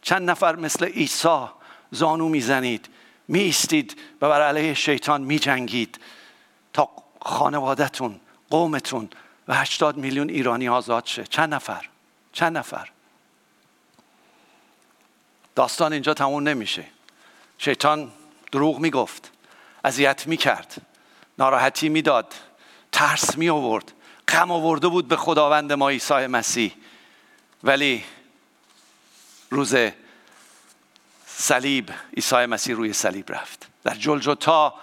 [0.02, 1.48] چند نفر مثل عیسی
[1.92, 2.90] زانو می‌زنید
[3.28, 6.00] میستید و بر علیه شیطان میجنگید
[6.74, 6.90] تا
[7.22, 8.20] خانوادهتون
[8.50, 9.10] قومتون
[9.48, 11.24] و هشتاد میلیون ایرانی آزاد شه.
[11.24, 11.90] چند نفر؟
[12.34, 12.90] چند نفر؟
[15.56, 16.86] داستان اینجا تموم نمیشه.
[17.58, 18.12] شیطان
[18.52, 19.32] دروغ می‌گفت
[19.84, 20.76] اذیت می‌کرد
[21.38, 22.34] ناراحتی می‌داد
[22.92, 23.92] ترس می آورد
[24.28, 26.74] غم آورده بود به خداوند ما عیسی مسیح.
[27.64, 28.04] ولی
[29.50, 29.76] روز
[31.26, 33.68] صلیب عیسی مسیح روی صلیب رفت.
[33.84, 34.76] در جلجتا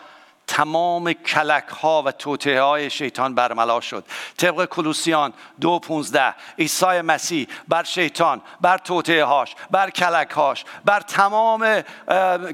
[0.48, 4.04] تمام کلک ها و توته های شیطان برملا شد.
[4.36, 11.00] طبق کلوسیان دو پونزده عیسی مسیح بر شیطان بر توته هاش بر کلک هاش بر
[11.00, 11.80] تمام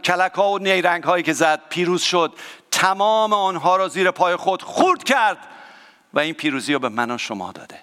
[0.04, 2.32] کلک ها و نیرنگ هایی که زد پیروز شد.
[2.70, 5.38] تمام آنها را زیر پای خود خورد کرد
[6.14, 7.78] و این پیروزی رو به من و شما داده.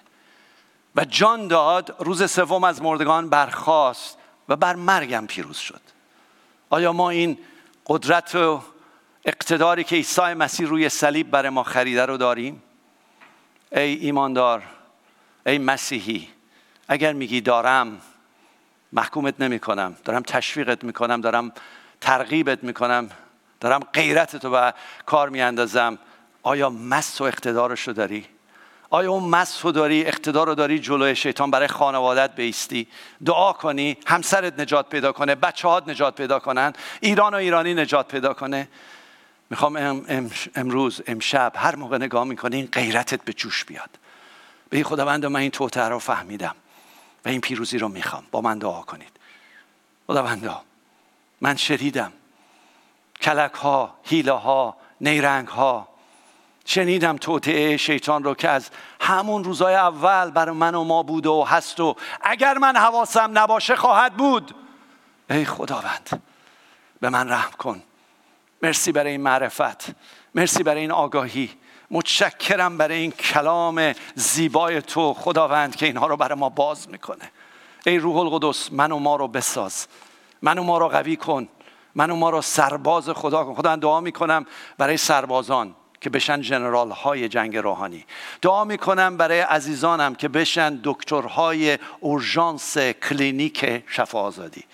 [0.96, 5.80] و جان داد روز سوم از مردگان برخاست و بر مرگم پیروز شد.
[6.70, 7.38] آیا ما این
[7.86, 8.62] قدرت و
[9.24, 12.62] اقتداری که عیسی مسیح روی صلیب برای ما خریده رو داریم؟
[13.72, 14.62] ای ایماندار
[15.46, 16.28] ای مسیحی
[16.88, 18.00] اگر میگی دارم
[18.92, 21.52] محکومت نمی کنم دارم تشویقت می‌کنم دارم
[22.00, 23.10] ترغیبت می‌کنم
[23.60, 24.74] دارم غیرت تو به
[25.06, 25.98] کار میاندازم.
[26.42, 28.26] آیا مس و اقتدارش رو داری؟
[28.90, 32.88] آیا اون مس رو داری اقتدار رو داری جلوی شیطان برای خانوادت بیستی؟
[33.24, 38.08] دعا کنی همسرت نجات پیدا کنه بچه هات نجات پیدا کنن ایران و ایرانی نجات
[38.08, 38.68] پیدا کنه.
[39.52, 40.04] می‌خوام
[40.54, 43.90] امروز امشب هر موقع نگاه می‌کنی این غیرتت به جوش بیاد.
[44.70, 46.54] به این خداوند من این توته رو فهمیدم
[47.24, 48.24] و این پیروزی رو می‌خوام.
[48.30, 49.10] با من دعا کنید.
[50.06, 50.62] خداوندا
[51.40, 52.12] من شدیدم
[53.20, 55.88] کلک ها هیله ها نیرنگ ها
[56.64, 61.44] شنیدم توطعه شیطان رو که از همون روزای اول بر من و ما بود و
[61.44, 64.54] هست و اگر من حواسم نباشه خواهد بود.
[65.30, 66.22] ای خداوند
[67.00, 67.82] به من رحم کن.
[68.62, 69.86] مرسی برای این معرفت.
[70.34, 71.50] مرسی برای این آگاهی.
[71.90, 77.30] متشکرم برای این کلام زیبای تو خداوند که اینها رو برای ما باز می‌کنه.
[77.86, 79.86] ای روح القدس من و ما رو بساز.
[80.42, 81.48] من و ما رو قوی کن.
[81.94, 83.54] من و ما رو سرباز خدا کن.
[83.54, 84.46] خدا دعا می‌کنم
[84.78, 88.06] برای سربازان که بشن جنرال های جنگ روحانی.
[88.42, 94.64] دعا می‌کنم برای عزیزانم که بشن دکترهای اورژانس کلینیک شفا آزادی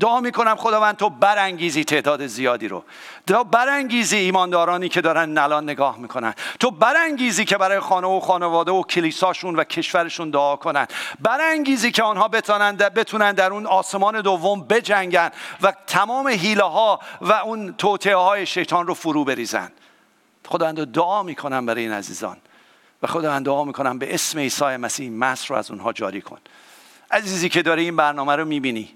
[0.00, 2.84] دعا می‌کنم خداوند تو برانگیزی تعداد زیادی رو.
[3.26, 6.34] تو برانگیزی ایماندارانی که دارن نلان نگاه می‌کنن.
[6.60, 10.86] تو برانگیزی که برای خانه و خانواده و کلیساشون و کشورشون دعا کنن.
[11.20, 15.30] برانگیزی که آنها بتونن در, بتونن در اون آسمان دوم بجنگن
[15.62, 19.72] و تمام حیله ها و اون توطعه های شیطان رو فرو بریزن.
[20.48, 22.36] خداوند دعا می‌کنم برای این عزیزان.
[23.02, 26.38] و خداوند دعا می‌کنم به اسم عیسی مسیح مصر رو از اونها جاری کن.
[27.10, 28.94] عزیزی که داره این برنامه رو می‌بینی.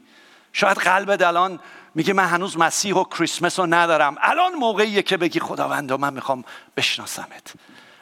[0.53, 1.61] شاید قلبت الان
[1.95, 4.17] میگه من هنوز مسیح و کریسمس رو ندارم.
[4.21, 6.45] الان موقعیه که بگی خداوند من می‌خوام
[6.77, 7.53] بشناسمت.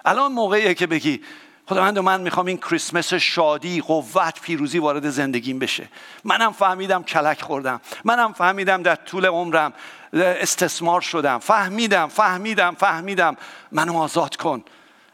[0.04, 1.22] الان موقعیه که بگی
[1.66, 5.88] خداوند من می‌خوام این کریسمس شادی قوت پیروزی وارد زندگیم بشه.
[6.24, 7.80] منم فهمیدم کلک خوردم.
[8.04, 9.72] منم فهمیدم در طول عمرم
[10.12, 11.38] استثمار شدم.
[11.38, 13.36] فهمیدم فهمیدم فهمیدم.
[13.72, 14.64] منو آزاد کن.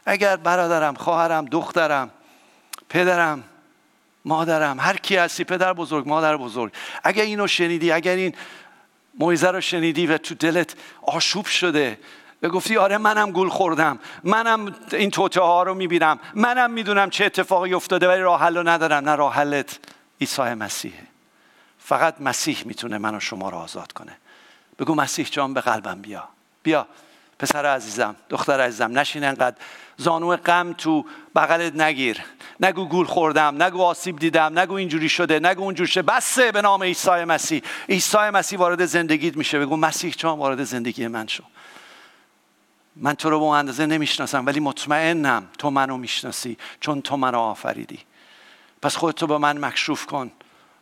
[0.05, 2.09] اگر برادرم خواهرم دخترم
[2.89, 3.43] پدرم
[4.27, 6.73] مادرم هر کی هستی پدر بزرگ مادر بزرگ.
[7.03, 8.35] اگر اینو شنیدی اگر این
[9.19, 11.99] موعظه رو شنیدی و تو دلت آشوب شده
[12.41, 17.25] و گفتی آره منم گول خوردم منم این توته ها رو می‌بینم منم می‌دونم چه
[17.25, 19.09] اتفاقی افتاده ولی راه حل ندارم.
[19.09, 19.79] نه راه حلت
[20.21, 21.03] عیسی مسیحه.
[21.79, 24.17] فقط مسیح می‌تونه منو شما رو آزاد کنه.
[24.79, 26.23] بگو مسیح جان به قلبم بیا.
[26.63, 26.87] بیا.
[27.39, 29.55] پسر عزیزم دختر عزیزم نشین انقدر.
[29.97, 32.23] زانو غم تو بغلت نگیر.
[32.59, 36.01] نگو گول خوردم نگو آسیب دیدم نگو اینجوری شده نگو اونجوری شده.
[36.01, 37.61] بسه به نام عیسی مسیح.
[37.89, 39.59] عیسی مسیح وارد زندگیت میشه.
[39.59, 41.43] بگو مسیح جان وارد زندگی من شو.
[42.95, 47.99] من تو رو به اندازه نمی‌شناسم ولی مطمئنم تو منو می‌شناسی چون تو منو آفریدی.
[48.81, 50.31] پس خودتو به من مکشوف کن.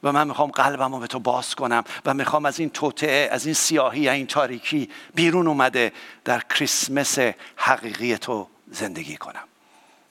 [0.06, 3.46] و من می‌خوام قلبم رو به تو باز کنم و می‌خوام از این توطعه از
[3.46, 5.94] این سیاهی از این تاریکی بیرون اومده
[6.26, 7.18] در کریسمس
[7.56, 9.44] حقیقی تو زندگی کنم.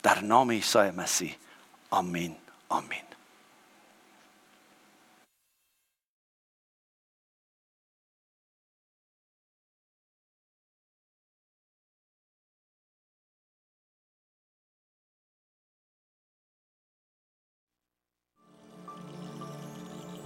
[0.03, 1.37] در نام عیسی مسیح.
[1.91, 2.37] آمین
[2.69, 3.14] آمین.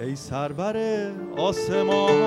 [0.01, 0.77] ای سرور
[1.37, 2.23] آسمان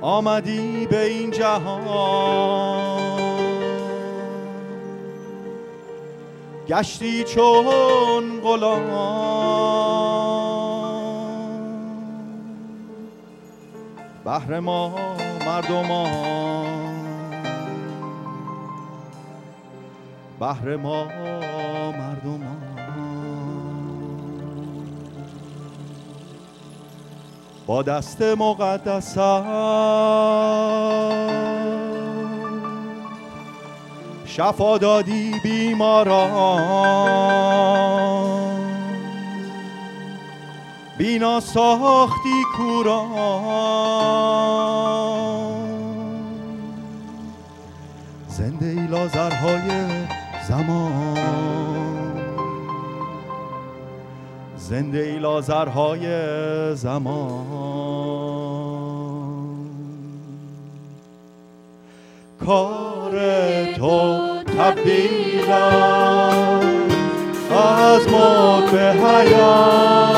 [0.00, 1.86] آمدی به این جهان.
[6.68, 8.86] گشتی چون غلام.
[14.24, 14.94] بهر ما
[15.46, 16.36] مردمان.
[20.40, 21.06] بهر ما
[27.66, 29.44] با دست مقدسم
[34.24, 36.86] شفا دادی بیماران.
[40.98, 43.06] بینا ساختی کوران.
[48.28, 49.70] زنده ای لازرهای
[50.48, 51.55] زمان.
[54.68, 56.06] زنده ای لازرهای
[56.74, 57.46] زمان.
[62.46, 63.12] کار
[63.64, 64.18] تو
[64.58, 65.50] تبدیل
[67.50, 70.16] از موت به حیات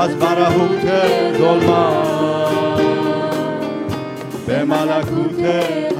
[0.00, 0.86] از برهوت
[1.38, 2.82] ظلمت
[4.46, 5.91] به ملکوت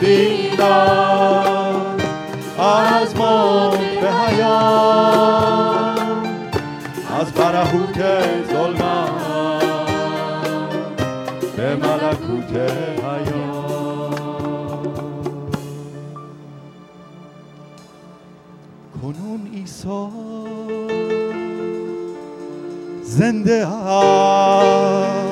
[0.00, 0.62] تبدیل
[2.58, 6.00] از موت به حیات
[7.20, 7.98] از برهوت
[8.52, 9.10] ظلمت
[11.56, 12.52] به ملکوت
[13.04, 13.40] حیات.
[19.02, 20.08] کنون عیسی
[23.02, 25.29] زنده است.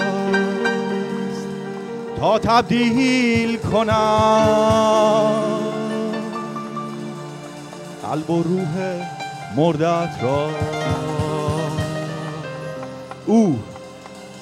[2.20, 5.32] تا تبدیل کنم.
[8.02, 8.74] قلب و روح
[9.56, 10.50] مردت را.
[13.26, 13.58] او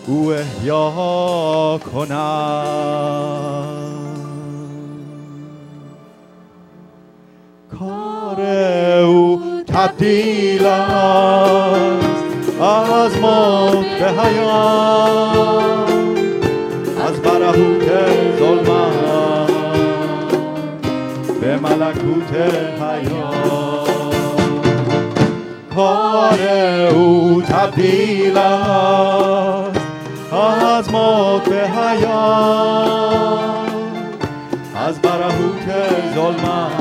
[0.07, 3.67] او احیا کنم.
[7.79, 8.41] کار
[9.01, 15.86] او تبدیل است از موت به حیات
[21.87, 22.33] ملکوت
[22.83, 24.15] حیات.
[25.75, 26.41] کار
[26.95, 29.81] او تبدیل است.
[30.33, 32.11] از موت به حیات.
[34.87, 35.67] از برهوت
[36.15, 36.73] ظلمت.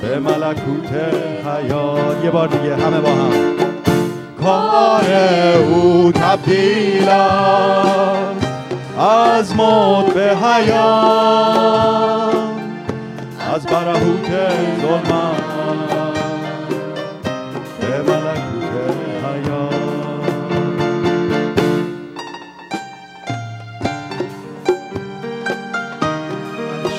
[0.00, 0.92] به ملکوت
[1.44, 2.24] حیات.
[2.24, 3.32] یه بار دیگه همه با هم.
[4.42, 5.04] کار
[5.70, 8.46] او تبدیل است.
[8.98, 12.19] از موت به حیات.
[13.60, 14.30] از برهوت
[14.80, 16.18] ظلمت.
[17.80, 18.74] به ملکوت
[19.24, 19.74] حیات.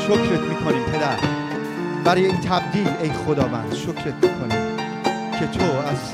[0.07, 1.19] شکرت می‌کنیم پدر.
[2.05, 4.77] برای این تبدیل ای خداوند شکرت می‌کنیم
[5.39, 6.13] که تو از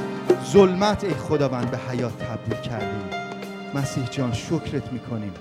[0.52, 3.16] ظلمت ای خداوند به حیات تبدیل کردی.
[3.76, 5.34] مسیح جان شکرت می‌کنیم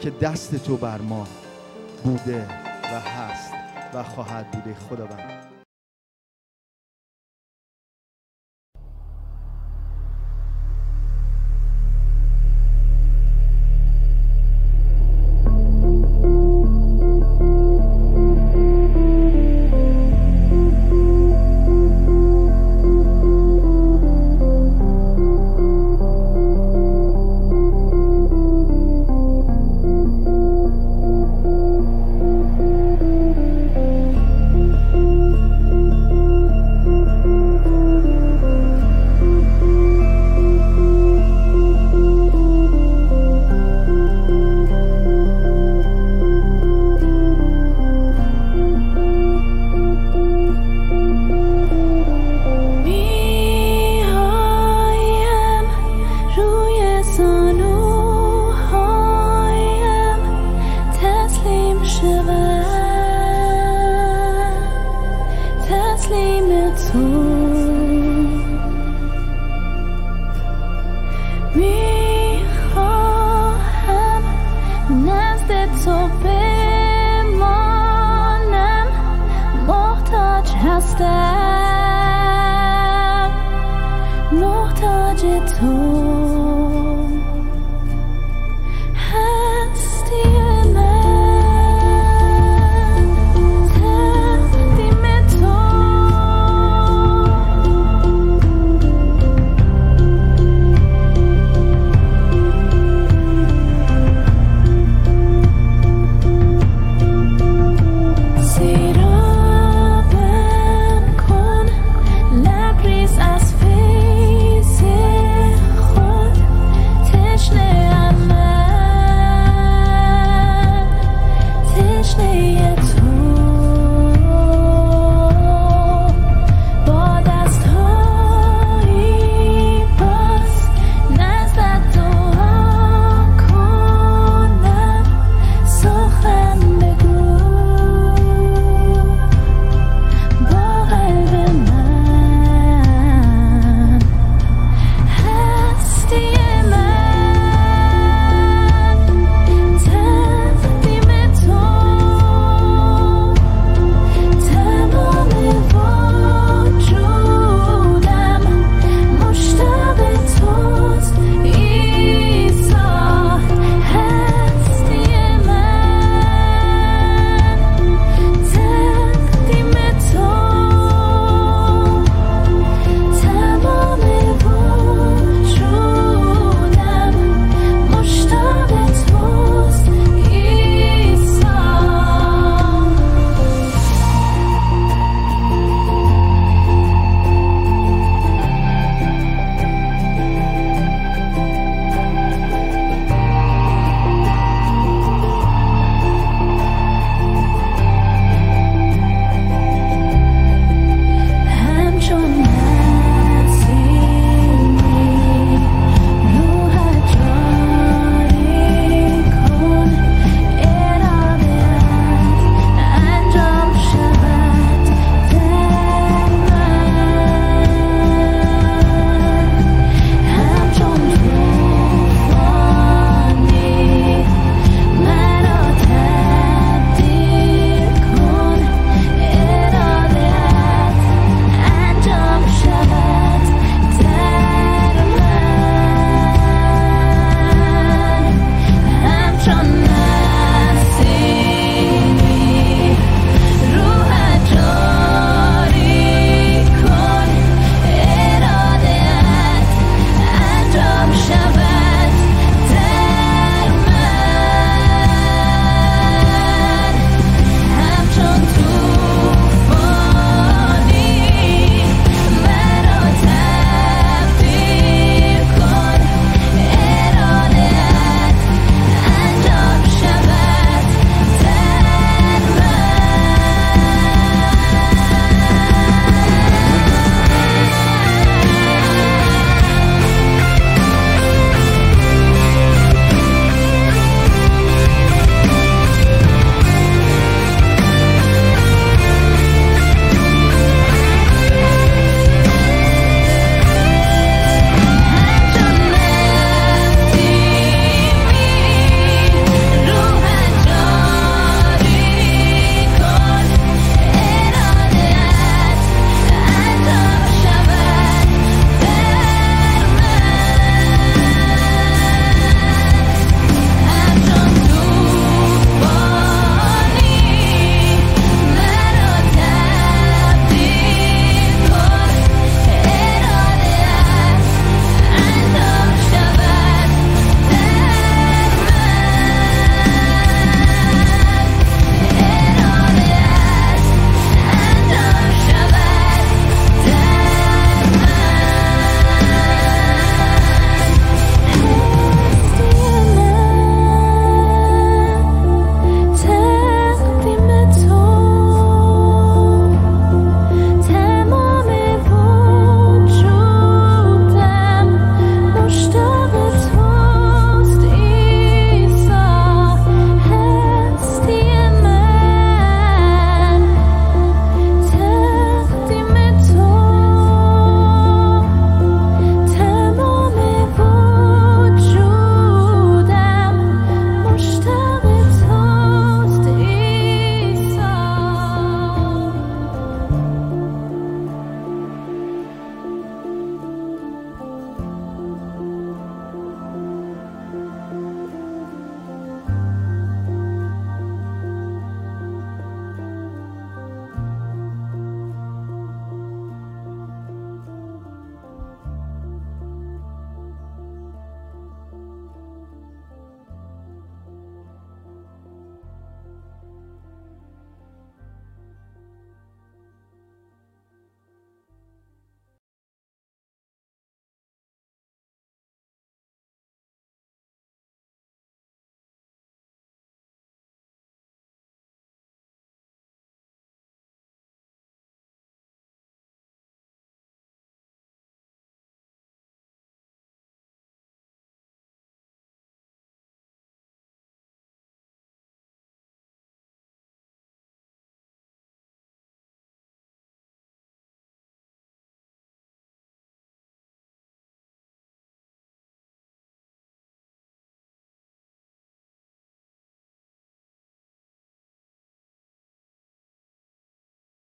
[0.00, 1.26] که دست تو بر ما
[2.04, 2.46] بوده
[2.82, 3.55] و هست.
[3.96, 5.35] و خواهد بوده خداوند.